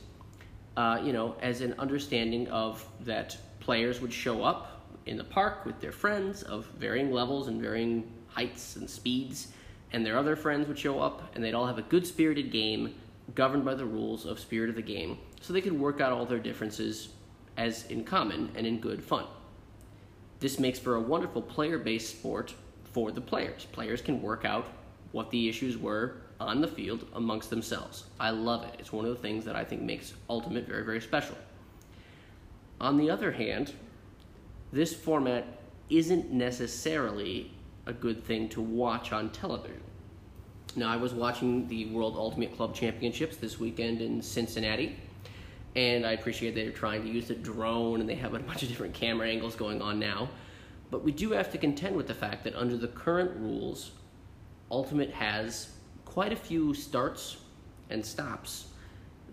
uh, 0.77 1.01
you 1.03 1.13
know, 1.13 1.35
as 1.41 1.61
an 1.61 1.73
understanding 1.79 2.47
of 2.49 2.85
that 3.01 3.37
players 3.59 4.01
would 4.01 4.13
show 4.13 4.43
up 4.43 4.81
in 5.05 5.17
the 5.17 5.23
park 5.23 5.65
with 5.65 5.79
their 5.81 5.91
friends 5.91 6.43
of 6.43 6.65
varying 6.77 7.11
levels 7.11 7.47
and 7.47 7.61
varying 7.61 8.09
heights 8.27 8.75
and 8.75 8.89
speeds, 8.89 9.49
and 9.91 10.05
their 10.05 10.17
other 10.17 10.35
friends 10.35 10.67
would 10.67 10.79
show 10.79 10.99
up, 10.99 11.23
and 11.35 11.43
they'd 11.43 11.53
all 11.53 11.67
have 11.67 11.77
a 11.77 11.83
good 11.83 12.05
spirited 12.05 12.51
game 12.51 12.93
governed 13.35 13.65
by 13.65 13.73
the 13.73 13.85
rules 13.85 14.25
of 14.25 14.39
spirit 14.39 14.69
of 14.69 14.75
the 14.75 14.81
game, 14.81 15.17
so 15.41 15.51
they 15.51 15.61
could 15.61 15.77
work 15.77 15.99
out 15.99 16.11
all 16.11 16.25
their 16.25 16.39
differences 16.39 17.09
as 17.61 17.85
in 17.87 18.03
common 18.03 18.49
and 18.55 18.65
in 18.65 18.79
good 18.79 19.03
fun. 19.03 19.25
This 20.39 20.57
makes 20.57 20.79
for 20.79 20.95
a 20.95 20.99
wonderful 20.99 21.43
player 21.43 21.77
based 21.77 22.17
sport 22.17 22.55
for 22.83 23.11
the 23.11 23.21
players. 23.21 23.65
Players 23.65 24.01
can 24.01 24.19
work 24.21 24.45
out 24.45 24.65
what 25.11 25.29
the 25.29 25.47
issues 25.47 25.77
were 25.77 26.15
on 26.39 26.59
the 26.61 26.67
field 26.67 27.05
amongst 27.13 27.51
themselves. 27.51 28.05
I 28.19 28.31
love 28.31 28.63
it. 28.63 28.75
It's 28.79 28.91
one 28.91 29.05
of 29.05 29.11
the 29.11 29.21
things 29.21 29.45
that 29.45 29.55
I 29.55 29.63
think 29.63 29.83
makes 29.83 30.13
Ultimate 30.27 30.67
very, 30.67 30.83
very 30.83 31.01
special. 31.01 31.37
On 32.79 32.97
the 32.97 33.11
other 33.11 33.31
hand, 33.31 33.73
this 34.73 34.95
format 34.95 35.45
isn't 35.91 36.31
necessarily 36.31 37.51
a 37.85 37.93
good 37.93 38.23
thing 38.23 38.49
to 38.49 38.61
watch 38.61 39.11
on 39.11 39.29
television. 39.29 39.81
Now, 40.75 40.89
I 40.89 40.95
was 40.95 41.13
watching 41.13 41.67
the 41.67 41.85
World 41.87 42.15
Ultimate 42.15 42.55
Club 42.55 42.73
Championships 42.73 43.35
this 43.35 43.59
weekend 43.59 44.01
in 44.01 44.21
Cincinnati 44.23 44.95
and 45.75 46.05
I 46.05 46.11
appreciate 46.11 46.55
they're 46.55 46.71
trying 46.71 47.03
to 47.03 47.09
use 47.09 47.29
a 47.29 47.35
drone 47.35 48.01
and 48.01 48.09
they 48.09 48.15
have 48.15 48.33
a 48.33 48.39
bunch 48.39 48.63
of 48.63 48.69
different 48.69 48.93
camera 48.93 49.27
angles 49.27 49.55
going 49.55 49.81
on 49.81 49.99
now. 49.99 50.29
But 50.89 51.03
we 51.03 51.11
do 51.11 51.31
have 51.31 51.51
to 51.53 51.57
contend 51.57 51.95
with 51.95 52.07
the 52.07 52.13
fact 52.13 52.43
that 52.43 52.55
under 52.55 52.75
the 52.75 52.89
current 52.89 53.31
rules, 53.37 53.91
Ultimate 54.69 55.11
has 55.11 55.69
quite 56.03 56.33
a 56.33 56.35
few 56.35 56.73
starts 56.73 57.37
and 57.89 58.05
stops 58.05 58.67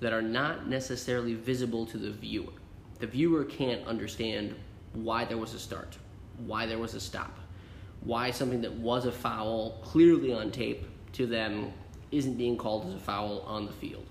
that 0.00 0.12
are 0.12 0.22
not 0.22 0.68
necessarily 0.68 1.34
visible 1.34 1.84
to 1.86 1.98
the 1.98 2.10
viewer. 2.10 2.52
The 3.00 3.08
viewer 3.08 3.44
can't 3.44 3.84
understand 3.86 4.54
why 4.92 5.24
there 5.24 5.38
was 5.38 5.54
a 5.54 5.58
start, 5.58 5.98
why 6.46 6.66
there 6.66 6.78
was 6.78 6.94
a 6.94 7.00
stop, 7.00 7.36
why 8.00 8.30
something 8.30 8.60
that 8.60 8.72
was 8.72 9.06
a 9.06 9.12
foul 9.12 9.80
clearly 9.82 10.32
on 10.32 10.52
tape 10.52 10.86
to 11.14 11.26
them 11.26 11.72
isn't 12.12 12.34
being 12.38 12.56
called 12.56 12.86
as 12.86 12.94
a 12.94 12.98
foul 12.98 13.40
on 13.40 13.66
the 13.66 13.72
field 13.72 14.06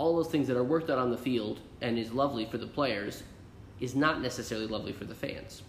all 0.00 0.16
those 0.16 0.28
things 0.28 0.48
that 0.48 0.56
are 0.56 0.64
worked 0.64 0.88
out 0.88 0.96
on 0.96 1.10
the 1.10 1.18
field 1.18 1.60
and 1.82 1.98
is 1.98 2.10
lovely 2.10 2.46
for 2.46 2.56
the 2.56 2.66
players 2.66 3.22
is 3.80 3.94
not 3.94 4.22
necessarily 4.22 4.66
lovely 4.66 4.94
for 4.94 5.04
the 5.04 5.14
fans. 5.14 5.60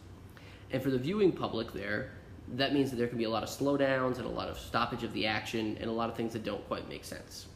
And 0.72 0.82
for 0.82 0.89
the 0.89 0.98
viewing 0.98 1.34
public 1.34 1.74
there, 1.74 2.12
that 2.54 2.74
means 2.74 2.91
that 2.91 2.96
there 2.96 3.10
can 3.10 3.17
be 3.17 3.26
a 3.26 3.30
lot 3.30 3.44
of 3.44 3.50
slowdowns 3.50 4.20
and 4.20 4.26
a 4.26 4.30
lot 4.30 4.48
of 4.48 4.58
stoppage 4.58 5.04
of 5.04 5.12
the 5.12 5.28
action 5.28 5.78
and 5.82 5.89
a 5.89 5.91
lot 5.91 6.10
of 6.10 6.15
things 6.15 6.32
that 6.32 6.46
don't 6.46 6.65
quite 6.70 6.88
make 6.88 7.04
sense. 7.04 7.48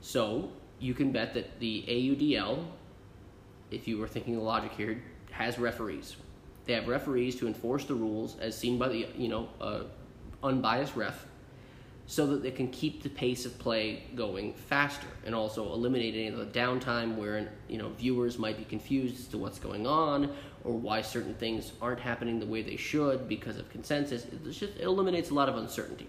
So 0.00 0.48
you 0.78 0.94
can 0.94 1.10
bet 1.10 1.34
that 1.34 1.58
the 1.58 1.84
AUDL, 1.88 2.64
if 3.72 3.88
you 3.88 3.98
were 3.98 4.06
thinking 4.06 4.36
the 4.36 4.40
logic 4.40 4.70
here, 4.76 5.02
has 5.32 5.58
referees. 5.58 6.14
They 6.66 6.74
have 6.74 6.86
referees 6.86 7.34
to 7.40 7.48
enforce 7.48 7.84
the 7.84 7.96
rules 7.96 8.38
as 8.38 8.56
seen 8.56 8.78
by 8.78 8.90
the 8.90 9.08
you 9.16 9.26
know 9.26 9.48
uh, 9.60 9.80
unbiased 10.44 10.94
ref 10.94 11.26
so 12.06 12.26
that 12.26 12.42
they 12.42 12.50
can 12.50 12.68
keep 12.68 13.02
the 13.02 13.08
pace 13.08 13.44
of 13.46 13.58
play 13.58 14.04
going 14.14 14.54
faster 14.54 15.06
and 15.24 15.34
also 15.34 15.72
eliminate 15.72 16.14
any 16.14 16.28
of 16.28 16.36
the 16.36 16.46
downtime 16.58 17.16
where 17.16 17.50
you 17.68 17.78
know 17.78 17.88
viewers 17.90 18.38
might 18.38 18.56
be 18.56 18.64
confused 18.64 19.18
as 19.18 19.26
to 19.26 19.38
what's 19.38 19.58
going 19.58 19.86
on 19.86 20.32
or 20.64 20.72
why 20.72 21.02
certain 21.02 21.34
things 21.34 21.72
aren't 21.82 22.00
happening 22.00 22.38
the 22.38 22.46
way 22.46 22.62
they 22.62 22.76
should 22.76 23.28
because 23.28 23.56
of 23.56 23.68
consensus. 23.70 24.24
It 24.24 24.50
just 24.50 24.78
eliminates 24.78 25.30
a 25.30 25.34
lot 25.34 25.48
of 25.48 25.56
uncertainty. 25.56 26.08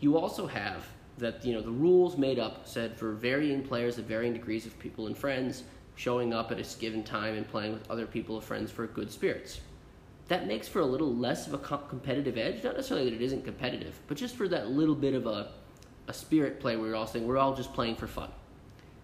You 0.00 0.18
also 0.18 0.46
have 0.46 0.86
that 1.18 1.44
you 1.44 1.54
know 1.54 1.62
the 1.62 1.70
rules 1.70 2.18
made 2.18 2.38
up 2.38 2.66
said 2.66 2.96
for 2.96 3.12
varying 3.12 3.62
players 3.62 3.98
of 3.98 4.04
varying 4.04 4.32
degrees 4.32 4.66
of 4.66 4.78
people 4.78 5.06
and 5.06 5.16
friends 5.16 5.62
showing 5.94 6.32
up 6.32 6.50
at 6.50 6.58
a 6.58 6.78
given 6.78 7.02
time 7.02 7.34
and 7.34 7.48
playing 7.48 7.72
with 7.72 7.90
other 7.90 8.06
people 8.06 8.36
of 8.36 8.44
friends 8.44 8.70
for 8.70 8.86
good 8.86 9.10
spirits 9.10 9.60
that 10.32 10.46
makes 10.46 10.66
for 10.66 10.80
a 10.80 10.86
little 10.86 11.14
less 11.14 11.46
of 11.46 11.52
a 11.52 11.58
competitive 11.58 12.38
edge. 12.38 12.64
Not 12.64 12.76
necessarily 12.76 13.10
that 13.10 13.16
it 13.16 13.20
isn't 13.20 13.44
competitive, 13.44 14.00
but 14.06 14.16
just 14.16 14.34
for 14.34 14.48
that 14.48 14.70
little 14.70 14.94
bit 14.94 15.12
of 15.12 15.26
a, 15.26 15.50
a 16.08 16.14
spirit 16.14 16.58
play 16.58 16.74
where 16.74 16.86
you're 16.88 16.96
all 16.96 17.06
saying 17.06 17.26
we're 17.26 17.36
all 17.36 17.54
just 17.54 17.74
playing 17.74 17.96
for 17.96 18.06
fun. 18.06 18.30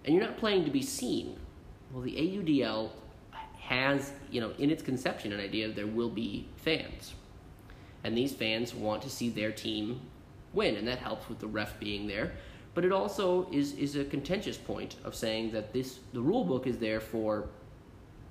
And 0.07 0.15
you're 0.15 0.25
not 0.25 0.39
playing 0.39 0.65
to 0.65 0.71
be 0.71 0.81
seen. 0.81 1.39
Well, 1.93 2.03
the 2.03 2.17
AUDL 2.17 2.93
has, 3.61 4.11
you 4.31 4.41
know, 4.41 4.53
in 4.57 4.71
its 4.71 4.83
conception, 4.83 5.35
an 5.35 5.39
idea 5.39 5.67
that 5.67 5.77
there 5.77 5.87
will 5.87 6.09
be 6.09 6.49
fans. 6.57 7.13
And 8.05 8.17
these 8.17 8.33
fans 8.33 8.73
want 8.73 9.03
to 9.03 9.11
see 9.11 9.29
their 9.29 9.53
team 9.53 10.01
win, 10.55 10.77
and 10.77 10.89
that 10.89 10.99
helps 10.99 11.29
with 11.29 11.41
the 11.41 11.47
ref 11.47 11.79
being 11.79 12.07
there. 12.07 12.33
But 12.73 12.87
it 12.87 12.93
also 12.93 13.51
is, 13.53 13.75
is 13.75 13.97
a 13.97 14.05
contentious 14.07 14.57
point 14.57 14.97
of 15.05 15.15
saying 15.15 15.51
that 15.51 15.75
this 15.75 15.99
the 16.15 16.23
rule 16.23 16.45
book 16.45 16.67
is 16.67 16.79
there 16.79 17.01
for 17.01 17.51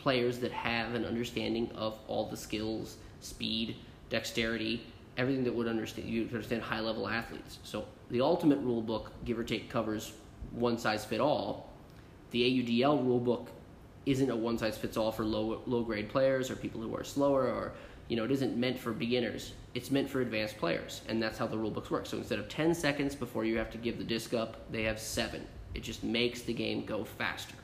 players 0.08 0.40
that 0.40 0.54
have 0.54 0.96
an 0.96 1.04
understanding 1.04 1.70
of 1.76 2.00
all 2.08 2.30
the 2.30 2.38
skills, 2.38 2.96
speed, 3.20 3.76
dexterity, 4.10 4.82
everything 5.18 5.44
that 5.44 5.54
would 5.54 5.68
understand 5.68 6.08
you 6.08 6.22
understand 6.32 6.62
high 6.62 6.80
level 6.80 7.10
athletes. 7.10 7.60
So 7.64 7.84
the 8.10 8.22
ultimate 8.22 8.60
rule 8.60 8.82
book, 8.82 9.12
give 9.26 9.38
or 9.38 9.44
take, 9.44 9.70
covers 9.70 10.14
one 10.52 10.78
size 10.78 11.04
fit 11.04 11.20
all. 11.20 11.74
The 12.32 12.42
AUDL 12.42 13.04
rule 13.04 13.20
book 13.20 13.50
isn't 14.06 14.30
a 14.30 14.36
one 14.50 14.58
size 14.58 14.78
fits 14.78 14.96
all 14.96 15.12
for 15.12 15.26
low 15.26 15.62
low 15.66 15.84
grade 15.84 16.08
players 16.08 16.50
or 16.50 16.56
people 16.56 16.80
who 16.80 16.96
are 16.96 17.04
slower 17.04 17.52
or 17.52 17.74
you 18.08 18.16
know 18.16 18.24
it 18.24 18.32
isn't 18.32 18.56
meant 18.56 18.80
for 18.80 18.94
beginners. 18.94 19.56
It's 19.74 19.92
meant 19.92 20.10
for 20.10 20.22
advanced 20.22 20.58
players, 20.58 21.02
and 21.10 21.22
that's 21.22 21.38
how 21.38 21.48
the 21.48 21.58
rule 21.58 21.72
books 21.72 21.92
work. 21.92 22.06
So 22.06 22.16
instead 22.16 22.40
of 22.40 22.48
10 22.48 22.74
seconds 22.74 23.14
before 23.14 23.44
you 23.44 23.58
have 23.58 23.72
to 23.72 23.78
give 23.78 23.98
the 23.98 24.06
disc 24.06 24.34
up, 24.34 24.72
they 24.72 24.84
have 24.84 25.02
7. 25.02 25.46
It 25.74 25.84
just 25.84 26.02
makes 26.02 26.44
the 26.44 26.54
game 26.54 26.86
go 26.86 27.04
faster. 27.04 27.56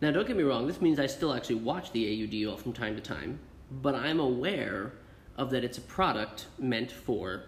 Now, 0.00 0.12
don't 0.12 0.28
get 0.28 0.36
me 0.36 0.44
wrong, 0.44 0.68
this 0.68 0.80
means 0.80 1.00
I 1.00 1.06
still 1.06 1.34
actually 1.34 1.56
watch 1.56 1.90
the 1.90 2.04
AUDL 2.04 2.56
from 2.56 2.72
time 2.72 2.94
to 2.94 3.00
time, 3.00 3.40
but 3.82 3.96
I'm 3.96 4.20
aware 4.20 4.92
of 5.36 5.50
that 5.50 5.64
it's 5.64 5.78
a 5.78 5.82
product 5.82 6.46
meant 6.56 6.92
for 6.92 7.46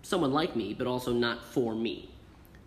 someone 0.00 0.32
like 0.32 0.56
me, 0.56 0.72
but 0.72 0.86
also 0.86 1.12
not 1.12 1.44
for 1.44 1.74
me. 1.74 2.10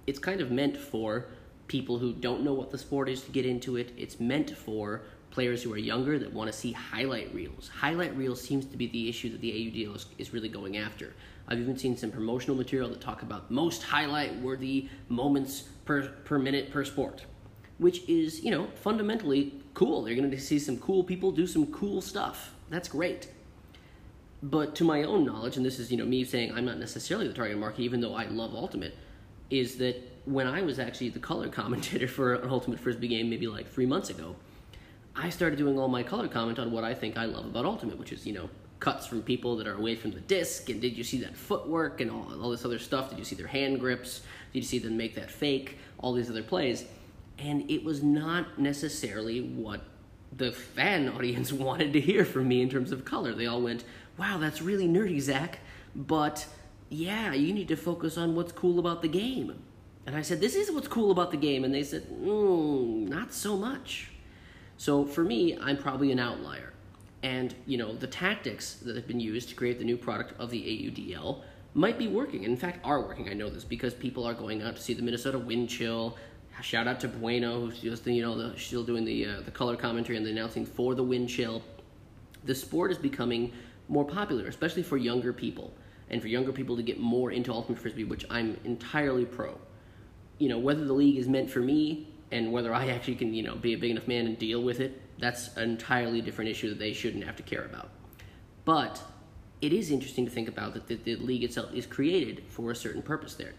It's 0.06 0.20
kind 0.20 0.42
of 0.42 0.52
meant 0.52 0.78
for 0.78 1.26
people 1.68 1.98
who 1.98 2.14
don't 2.14 2.44
know 2.44 2.54
what 2.54 2.70
the 2.70 2.78
sport 2.78 3.10
is 3.10 3.24
to 3.24 3.32
get 3.32 3.48
into 3.48 3.78
it. 3.78 3.94
It's 3.98 4.20
meant 4.20 4.56
for 4.56 5.02
players 5.32 5.64
who 5.64 5.74
are 5.74 5.78
younger 5.78 6.20
that 6.20 6.32
want 6.32 6.52
to 6.52 6.58
see 6.58 6.72
highlight 6.72 7.34
reels. 7.34 7.70
Highlight 7.70 8.16
reels 8.16 8.40
seems 8.40 8.66
to 8.66 8.78
be 8.78 8.88
the 8.88 9.10
issue 9.10 9.32
that 9.32 9.42
the 9.42 9.52
AUDL 9.52 9.96
is, 9.96 10.06
is 10.20 10.34
really 10.34 10.50
going 10.50 10.78
after. 10.78 11.14
I've 11.48 11.60
even 11.60 11.78
seen 11.78 11.98
some 11.98 12.12
promotional 12.12 12.56
material 12.56 12.90
that 12.90 13.02
talk 13.02 13.24
about 13.24 13.50
most 13.50 13.82
highlight 13.82 14.40
worthy 14.40 14.88
moments 15.08 15.62
per, 15.86 16.10
per 16.10 16.38
minute 16.38 16.72
per 16.72 16.84
sport 16.86 17.26
which 17.80 18.08
is, 18.08 18.44
you 18.44 18.52
know, 18.52 18.68
fundamentally 18.76 19.54
cool. 19.74 20.08
You're 20.08 20.18
going 20.18 20.30
to 20.30 20.40
see 20.40 20.60
some 20.60 20.78
cool 20.78 21.04
people 21.04 21.32
do 21.32 21.48
some 21.48 21.66
cool 21.68 22.02
stuff. 22.02 22.54
That's 22.70 22.88
great. 22.88 23.30
But 24.44 24.76
to 24.76 24.84
my 24.84 25.04
own 25.04 25.26
knowledge, 25.26 25.58
and 25.58 25.66
this 25.66 25.80
is 25.80 25.92
you 25.92 25.98
know 25.98 26.06
me 26.06 26.24
saying 26.24 26.54
I'm 26.54 26.66
not 26.66 26.78
necessarily 26.78 27.28
the 27.28 27.34
target 27.34 27.58
market, 27.58 27.82
even 27.82 28.00
though 28.00 28.16
I 28.16 28.26
love 28.26 28.54
Ultimate, 28.54 28.96
is 29.50 29.78
that 29.78 29.96
when 30.26 30.48
I 30.48 30.62
was 30.62 30.80
actually 30.80 31.10
the 31.10 31.20
color 31.20 31.50
commentator 31.62 32.08
for 32.08 32.36
an 32.36 32.50
Ultimate 32.50 32.80
Frisbee 32.80 33.08
game, 33.08 33.30
maybe 33.30 33.48
like 33.48 33.68
three 33.68 33.86
months 33.86 34.10
ago, 34.10 34.36
I 35.16 35.30
started 35.30 35.58
doing 35.58 35.78
all 35.78 35.88
my 35.88 36.04
color 36.04 36.28
comment 36.28 36.60
on 36.60 36.72
what 36.72 36.84
I 36.84 36.94
think 36.94 37.18
I 37.18 37.26
love 37.26 37.46
about 37.46 37.66
Ultimate, 37.66 37.98
which 37.98 38.12
is 38.14 38.26
you 38.26 38.34
know 38.34 38.50
cuts 38.80 39.06
from 39.08 39.22
people 39.22 39.58
that 39.58 39.68
are 39.68 39.76
away 39.76 39.96
from 39.96 40.12
the 40.12 40.22
disc, 40.22 40.70
and 40.70 40.80
did 40.80 40.98
you 40.98 41.04
see 41.04 41.20
that 41.20 41.36
footwork 41.36 42.00
and 42.00 42.10
all, 42.10 42.42
all 42.42 42.50
this 42.50 42.64
other 42.64 42.80
stuff? 42.80 43.10
Did 43.10 43.20
you 43.20 43.26
see 43.26 43.36
their 43.36 43.48
hand 43.48 43.80
grips? 43.80 44.22
Did 44.54 44.60
you 44.60 44.66
see 44.66 44.80
them 44.80 44.96
make 44.96 45.16
that 45.16 45.30
fake? 45.30 45.78
All 45.98 46.14
these 46.14 46.30
other 46.30 46.44
plays, 46.44 46.86
and 47.42 47.70
it 47.70 47.84
was 47.84 48.04
not 48.04 48.60
necessarily 48.60 49.42
what 49.42 49.82
the 50.36 50.52
fan 50.52 51.10
audience 51.16 51.52
wanted 51.52 51.94
to 51.94 52.02
hear 52.02 52.26
from 52.26 52.48
me 52.48 52.62
in 52.62 52.70
terms 52.70 52.92
of 52.92 53.06
color. 53.06 53.34
They 53.34 53.46
all 53.46 53.62
went, 53.62 53.84
"Wow, 54.18 54.38
that's 54.38 54.62
really 54.62 54.88
nerdy, 54.88 55.20
Zach," 55.20 55.60
but 55.96 56.48
yeah, 56.90 57.34
you 57.34 57.54
need 57.54 57.68
to 57.68 57.76
focus 57.76 58.18
on 58.18 58.36
what's 58.36 58.52
cool 58.52 58.80
about 58.80 59.02
the 59.02 59.08
game. 59.08 59.62
And 60.06 60.16
I 60.16 60.24
said, 60.24 60.42
This 60.42 60.56
is 60.56 60.72
what's 60.72 60.88
cool 60.88 61.12
about 61.12 61.32
the 61.32 61.38
game. 61.38 61.64
And 61.64 61.74
they 61.74 61.84
said, 61.84 62.08
mm, 62.10 63.08
Not 63.08 63.34
so 63.34 63.56
much. 63.56 64.10
So 64.78 65.06
for 65.06 65.24
me, 65.24 65.58
I'm 65.60 65.78
probably 65.78 66.12
an 66.12 66.20
outlier. 66.20 66.74
And, 67.22 67.54
you 67.66 67.78
know, 67.78 67.94
the 67.94 68.08
tactics 68.08 68.76
that 68.76 68.96
have 68.96 69.08
been 69.08 69.20
used 69.20 69.50
to 69.50 69.56
create 69.56 69.78
the 69.78 69.86
new 69.86 69.98
product 69.98 70.34
of 70.40 70.50
the 70.50 70.62
AUDL 70.62 71.42
might 71.74 72.00
be 72.00 72.08
working. 72.08 72.44
In 72.44 72.56
fact, 72.58 72.84
are 72.84 73.02
working. 73.02 73.30
I 73.30 73.34
know 73.34 73.50
this 73.50 73.64
because 73.64 73.94
people 73.94 74.26
are 74.26 74.34
going 74.34 74.64
out 74.64 74.78
to 74.78 74.82
see 74.82 74.94
the 74.94 75.04
Minnesota 75.04 75.38
Wind 75.38 75.70
Chill. 75.70 76.18
Shout 76.62 76.88
out 76.88 77.00
to 77.02 77.08
Bueno, 77.08 77.62
who's 77.62 77.80
just, 77.80 78.06
you 78.06 78.22
know, 78.22 78.36
the, 78.36 78.60
still 78.60 78.84
doing 78.84 79.06
the, 79.06 79.26
uh, 79.26 79.42
the 79.42 79.52
color 79.52 79.76
commentary 79.76 80.18
and 80.18 80.26
the 80.26 80.32
announcing 80.32 80.66
for 80.66 80.94
the 80.94 81.04
Wind 81.04 81.30
Chill. 81.30 81.62
The 82.44 82.56
sport 82.56 82.92
is 82.92 82.98
becoming 82.98 83.54
more 83.88 84.06
popular, 84.06 84.48
especially 84.48 84.84
for 84.84 84.98
younger 84.98 85.34
people 85.34 85.74
and 86.10 86.22
for 86.22 86.28
younger 86.28 86.52
people 86.52 86.76
to 86.76 86.84
get 86.84 87.00
more 87.00 87.32
into 87.32 87.54
ultimate 87.54 87.80
frisbee, 87.80 88.04
which 88.04 88.26
I'm 88.30 88.60
entirely 88.64 89.26
pro. 89.26 89.58
You 90.38 90.50
know, 90.50 90.60
whether 90.60 90.86
the 90.86 90.94
league 90.94 91.18
is 91.18 91.28
meant 91.28 91.50
for 91.50 91.60
me 91.60 92.08
and 92.32 92.52
whether 92.52 92.74
I 92.74 92.90
actually 92.90 93.16
can, 93.16 93.34
you 93.34 93.44
know, 93.44 93.56
be 93.56 93.74
a 93.74 93.78
big 93.78 93.92
enough 93.92 94.08
man 94.08 94.26
and 94.26 94.38
deal 94.38 94.62
with 94.62 94.80
it, 94.80 95.02
that's 95.20 95.56
an 95.58 95.72
entirely 95.72 96.22
different 96.22 96.50
issue 96.50 96.70
that 96.70 96.80
they 96.80 96.94
shouldn't 96.94 97.24
have 97.24 97.36
to 97.38 97.44
care 97.44 97.66
about. 97.66 97.90
But 98.66 99.02
it 99.62 99.74
is 99.74 99.92
interesting 99.92 100.26
to 100.26 100.32
think 100.32 100.48
about 100.48 100.74
that 100.74 100.88
the, 100.88 100.96
the 100.96 101.16
league 101.18 101.44
itself 101.44 101.74
is 101.74 101.86
created 101.86 102.44
for 102.48 102.72
a 102.72 102.76
certain 102.76 103.02
purpose 103.02 103.36
there. 103.36 103.54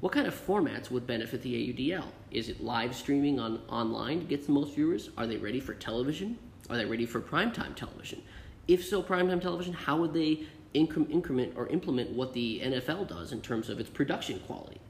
What 0.00 0.12
kind 0.12 0.26
of 0.26 0.34
formats 0.34 0.90
would 0.90 1.06
benefit 1.06 1.42
the 1.42 1.54
AUDL? 1.54 2.06
Is 2.30 2.48
it 2.48 2.62
live 2.62 2.94
streaming 2.94 3.38
on 3.38 3.60
online 3.68 4.20
to 4.20 4.24
get 4.24 4.46
the 4.46 4.52
most 4.52 4.74
viewers? 4.74 5.10
Are 5.18 5.26
they 5.26 5.36
ready 5.36 5.60
for 5.60 5.74
television? 5.74 6.38
Are 6.70 6.76
they 6.76 6.86
ready 6.86 7.04
for 7.04 7.20
primetime 7.20 7.74
television? 7.74 8.22
If 8.66 8.84
so, 8.84 9.02
primetime 9.02 9.42
television, 9.42 9.74
how 9.74 9.98
would 9.98 10.14
they 10.14 10.46
incre- 10.74 11.10
increment 11.10 11.52
or 11.56 11.66
implement 11.68 12.10
what 12.10 12.32
the 12.32 12.60
NFL 12.60 13.08
does 13.08 13.32
in 13.32 13.40
terms 13.40 13.68
of 13.68 13.80
its 13.80 13.90
production 13.90 14.40
quality. 14.40 14.80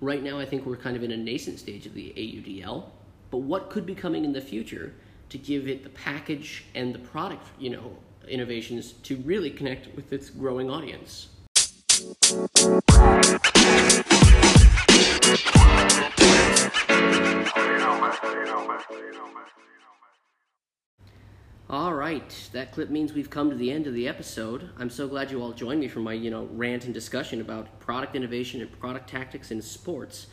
Right 0.00 0.22
now, 0.22 0.38
I 0.38 0.44
think 0.44 0.66
we're 0.66 0.76
kind 0.76 0.96
of 0.96 1.02
in 1.02 1.12
a 1.12 1.16
nascent 1.16 1.58
stage 1.58 1.86
of 1.86 1.94
the 1.94 2.12
AUDL, 2.16 2.84
but 3.30 3.38
what 3.38 3.70
could 3.70 3.86
be 3.86 3.94
coming 3.94 4.24
in 4.24 4.32
the 4.32 4.40
future 4.40 4.94
to 5.30 5.38
give 5.38 5.68
it 5.68 5.82
the 5.82 5.90
package 5.90 6.64
and 6.74 6.94
the 6.94 6.98
product, 6.98 7.46
you 7.58 7.70
know, 7.70 7.96
innovations 8.28 8.92
to 8.92 9.16
really 9.18 9.50
connect 9.50 9.94
with 9.96 10.12
its 10.12 10.30
growing 10.30 10.70
audience? 10.70 11.28
All 21.70 21.94
right, 21.94 22.50
that 22.52 22.72
clip 22.72 22.90
means 22.90 23.14
we've 23.14 23.30
come 23.30 23.48
to 23.48 23.56
the 23.56 23.72
end 23.72 23.86
of 23.86 23.94
the 23.94 24.06
episode. 24.06 24.68
I'm 24.78 24.90
so 24.90 25.08
glad 25.08 25.30
you 25.30 25.42
all 25.42 25.52
joined 25.52 25.80
me 25.80 25.88
for 25.88 26.00
my, 26.00 26.12
you 26.12 26.30
know, 26.30 26.46
rant 26.52 26.84
and 26.84 26.92
discussion 26.92 27.40
about 27.40 27.80
product 27.80 28.14
innovation 28.14 28.60
and 28.60 28.70
product 28.78 29.08
tactics 29.08 29.50
in 29.50 29.62
sports. 29.62 30.26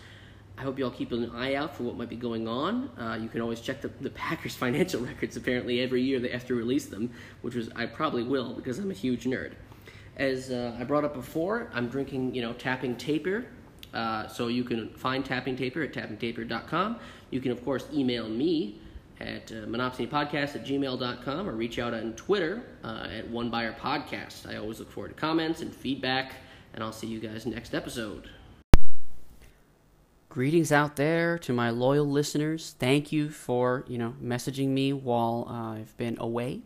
I 0.57 0.63
hope 0.63 0.77
you 0.77 0.83
all 0.83 0.91
keep 0.91 1.13
an 1.13 1.31
eye 1.31 1.55
out 1.55 1.75
for 1.75 1.83
what 1.83 1.95
might 1.95 2.09
be 2.09 2.17
going 2.17 2.47
on. 2.47 2.89
Uh, 2.99 3.17
you 3.19 3.29
can 3.29 3.39
always 3.39 3.61
check 3.61 3.81
the, 3.81 3.87
the 4.01 4.09
Packers' 4.09 4.55
financial 4.65 5.01
records. 5.01 5.37
Apparently, 5.37 5.79
every 5.79 6.01
year 6.01 6.19
they 6.19 6.29
have 6.29 6.45
to 6.47 6.53
release 6.53 6.85
them, 6.85 7.09
which 7.41 7.55
was 7.55 7.69
I 7.75 7.85
probably 7.85 8.23
will 8.23 8.53
because 8.53 8.77
I'm 8.77 8.91
a 8.91 8.93
huge 8.93 9.23
nerd. 9.23 9.53
As 10.17 10.51
uh, 10.51 10.75
I 10.77 10.83
brought 10.83 11.05
up 11.05 11.13
before, 11.13 11.71
I'm 11.73 11.87
drinking, 11.87 12.35
you 12.35 12.41
know, 12.41 12.53
Tapping 12.53 12.97
Tapir. 12.97 13.47
Uh, 13.93 14.27
so 14.27 14.47
you 14.47 14.63
can 14.63 14.89
find 14.89 15.25
Tapping 15.25 15.55
Tapir 15.55 15.83
at 15.83 15.93
tappingtapir.com. 15.93 16.99
You 17.29 17.41
can, 17.41 17.51
of 17.51 17.63
course, 17.63 17.85
email 17.93 18.27
me 18.29 18.79
at 19.19 19.51
uh, 19.51 19.65
monopsonypodcast 19.65 20.55
at 20.55 20.65
gmail.com 20.65 21.47
or 21.47 21.53
reach 21.53 21.79
out 21.79 21.93
on 21.93 22.13
Twitter 22.13 22.63
uh, 22.83 23.07
at 23.11 23.29
One 23.29 23.49
Buyer 23.49 23.75
Podcast. 23.79 24.49
I 24.49 24.57
always 24.57 24.79
look 24.79 24.91
forward 24.91 25.09
to 25.09 25.13
comments 25.15 25.61
and 25.61 25.73
feedback, 25.73 26.33
and 26.73 26.83
I'll 26.83 26.91
see 26.91 27.07
you 27.07 27.19
guys 27.19 27.45
next 27.45 27.73
episode. 27.73 28.29
Greetings 30.29 30.71
out 30.71 30.95
there 30.95 31.37
to 31.39 31.51
my 31.51 31.69
loyal 31.69 32.09
listeners. 32.09 32.75
Thank 32.79 33.11
you 33.11 33.29
for, 33.29 33.83
you 33.87 33.97
know, 33.97 34.15
messaging 34.23 34.69
me 34.69 34.93
while 34.93 35.45
uh, 35.49 35.79
I've 35.79 35.95
been 35.97 36.17
away. 36.19 36.61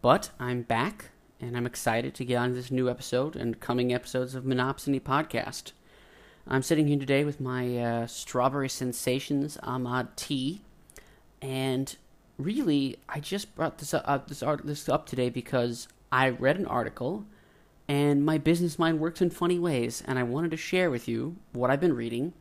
But 0.00 0.30
I'm 0.38 0.62
back, 0.62 1.06
and 1.40 1.56
I'm 1.56 1.66
excited 1.66 2.14
to 2.14 2.24
get 2.24 2.36
on 2.36 2.52
this 2.54 2.70
new 2.70 2.88
episode 2.88 3.34
and 3.34 3.58
coming 3.58 3.92
episodes 3.92 4.36
of 4.36 4.44
Monopsony 4.44 5.00
Podcast. 5.00 5.72
I'm 6.48 6.62
sitting 6.62 6.86
here 6.86 6.98
today 6.98 7.24
with 7.24 7.40
my 7.40 7.76
uh, 7.76 8.06
Strawberry 8.06 8.68
Sensations 8.68 9.58
Ahmad 9.64 10.16
tea 10.16 10.60
and 11.42 11.96
really, 12.38 12.98
I 13.08 13.18
just 13.18 13.56
brought 13.56 13.78
this 13.78 13.92
up, 13.92 14.04
uh, 14.06 14.18
this 14.18 14.44
art 14.44 14.64
this 14.64 14.88
up 14.88 15.06
today 15.06 15.28
because 15.28 15.88
I 16.12 16.28
read 16.28 16.56
an 16.56 16.66
article, 16.66 17.24
and 17.88 18.24
my 18.24 18.38
business 18.38 18.78
mind 18.78 19.00
works 19.00 19.20
in 19.20 19.30
funny 19.30 19.58
ways, 19.58 20.04
and 20.06 20.20
I 20.20 20.22
wanted 20.22 20.52
to 20.52 20.56
share 20.56 20.88
with 20.88 21.08
you 21.08 21.34
what 21.52 21.70
I've 21.70 21.80
been 21.80 21.96
reading, 21.96 22.32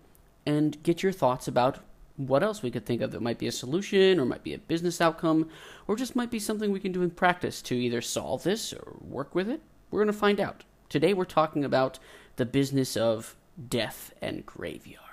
and 0.46 0.82
get 0.84 1.02
your 1.02 1.12
thoughts 1.12 1.48
about 1.48 1.80
what 2.16 2.44
else 2.44 2.62
we 2.62 2.70
could 2.70 2.86
think 2.86 3.02
of 3.02 3.12
that 3.12 3.24
might 3.24 3.40
be 3.40 3.48
a 3.48 3.52
solution, 3.52 4.20
or 4.20 4.26
might 4.26 4.44
be 4.44 4.54
a 4.54 4.60
business 4.60 5.02
outcome, 5.02 5.50
or 5.88 5.96
just 5.96 6.16
might 6.16 6.30
be 6.30 6.40
something 6.40 6.72
we 6.72 6.80
can 6.80 6.92
do 6.92 7.02
in 7.02 7.10
practice 7.10 7.60
to 7.64 7.76
either 7.76 8.02
solve 8.02 8.44
this 8.44 8.72
or 8.72 8.98
work 9.02 9.34
with 9.34 9.50
it. 9.50 9.62
We're 9.90 10.04
going 10.04 10.14
to 10.14 10.20
find 10.20 10.40
out. 10.40 10.64
Today, 10.90 11.14
we're 11.14 11.26
talking 11.26 11.66
about 11.66 11.98
the 12.36 12.46
business 12.46 12.96
of 12.96 13.36
death 13.70 14.14
and 14.22 14.46
graveyards. 14.46 15.05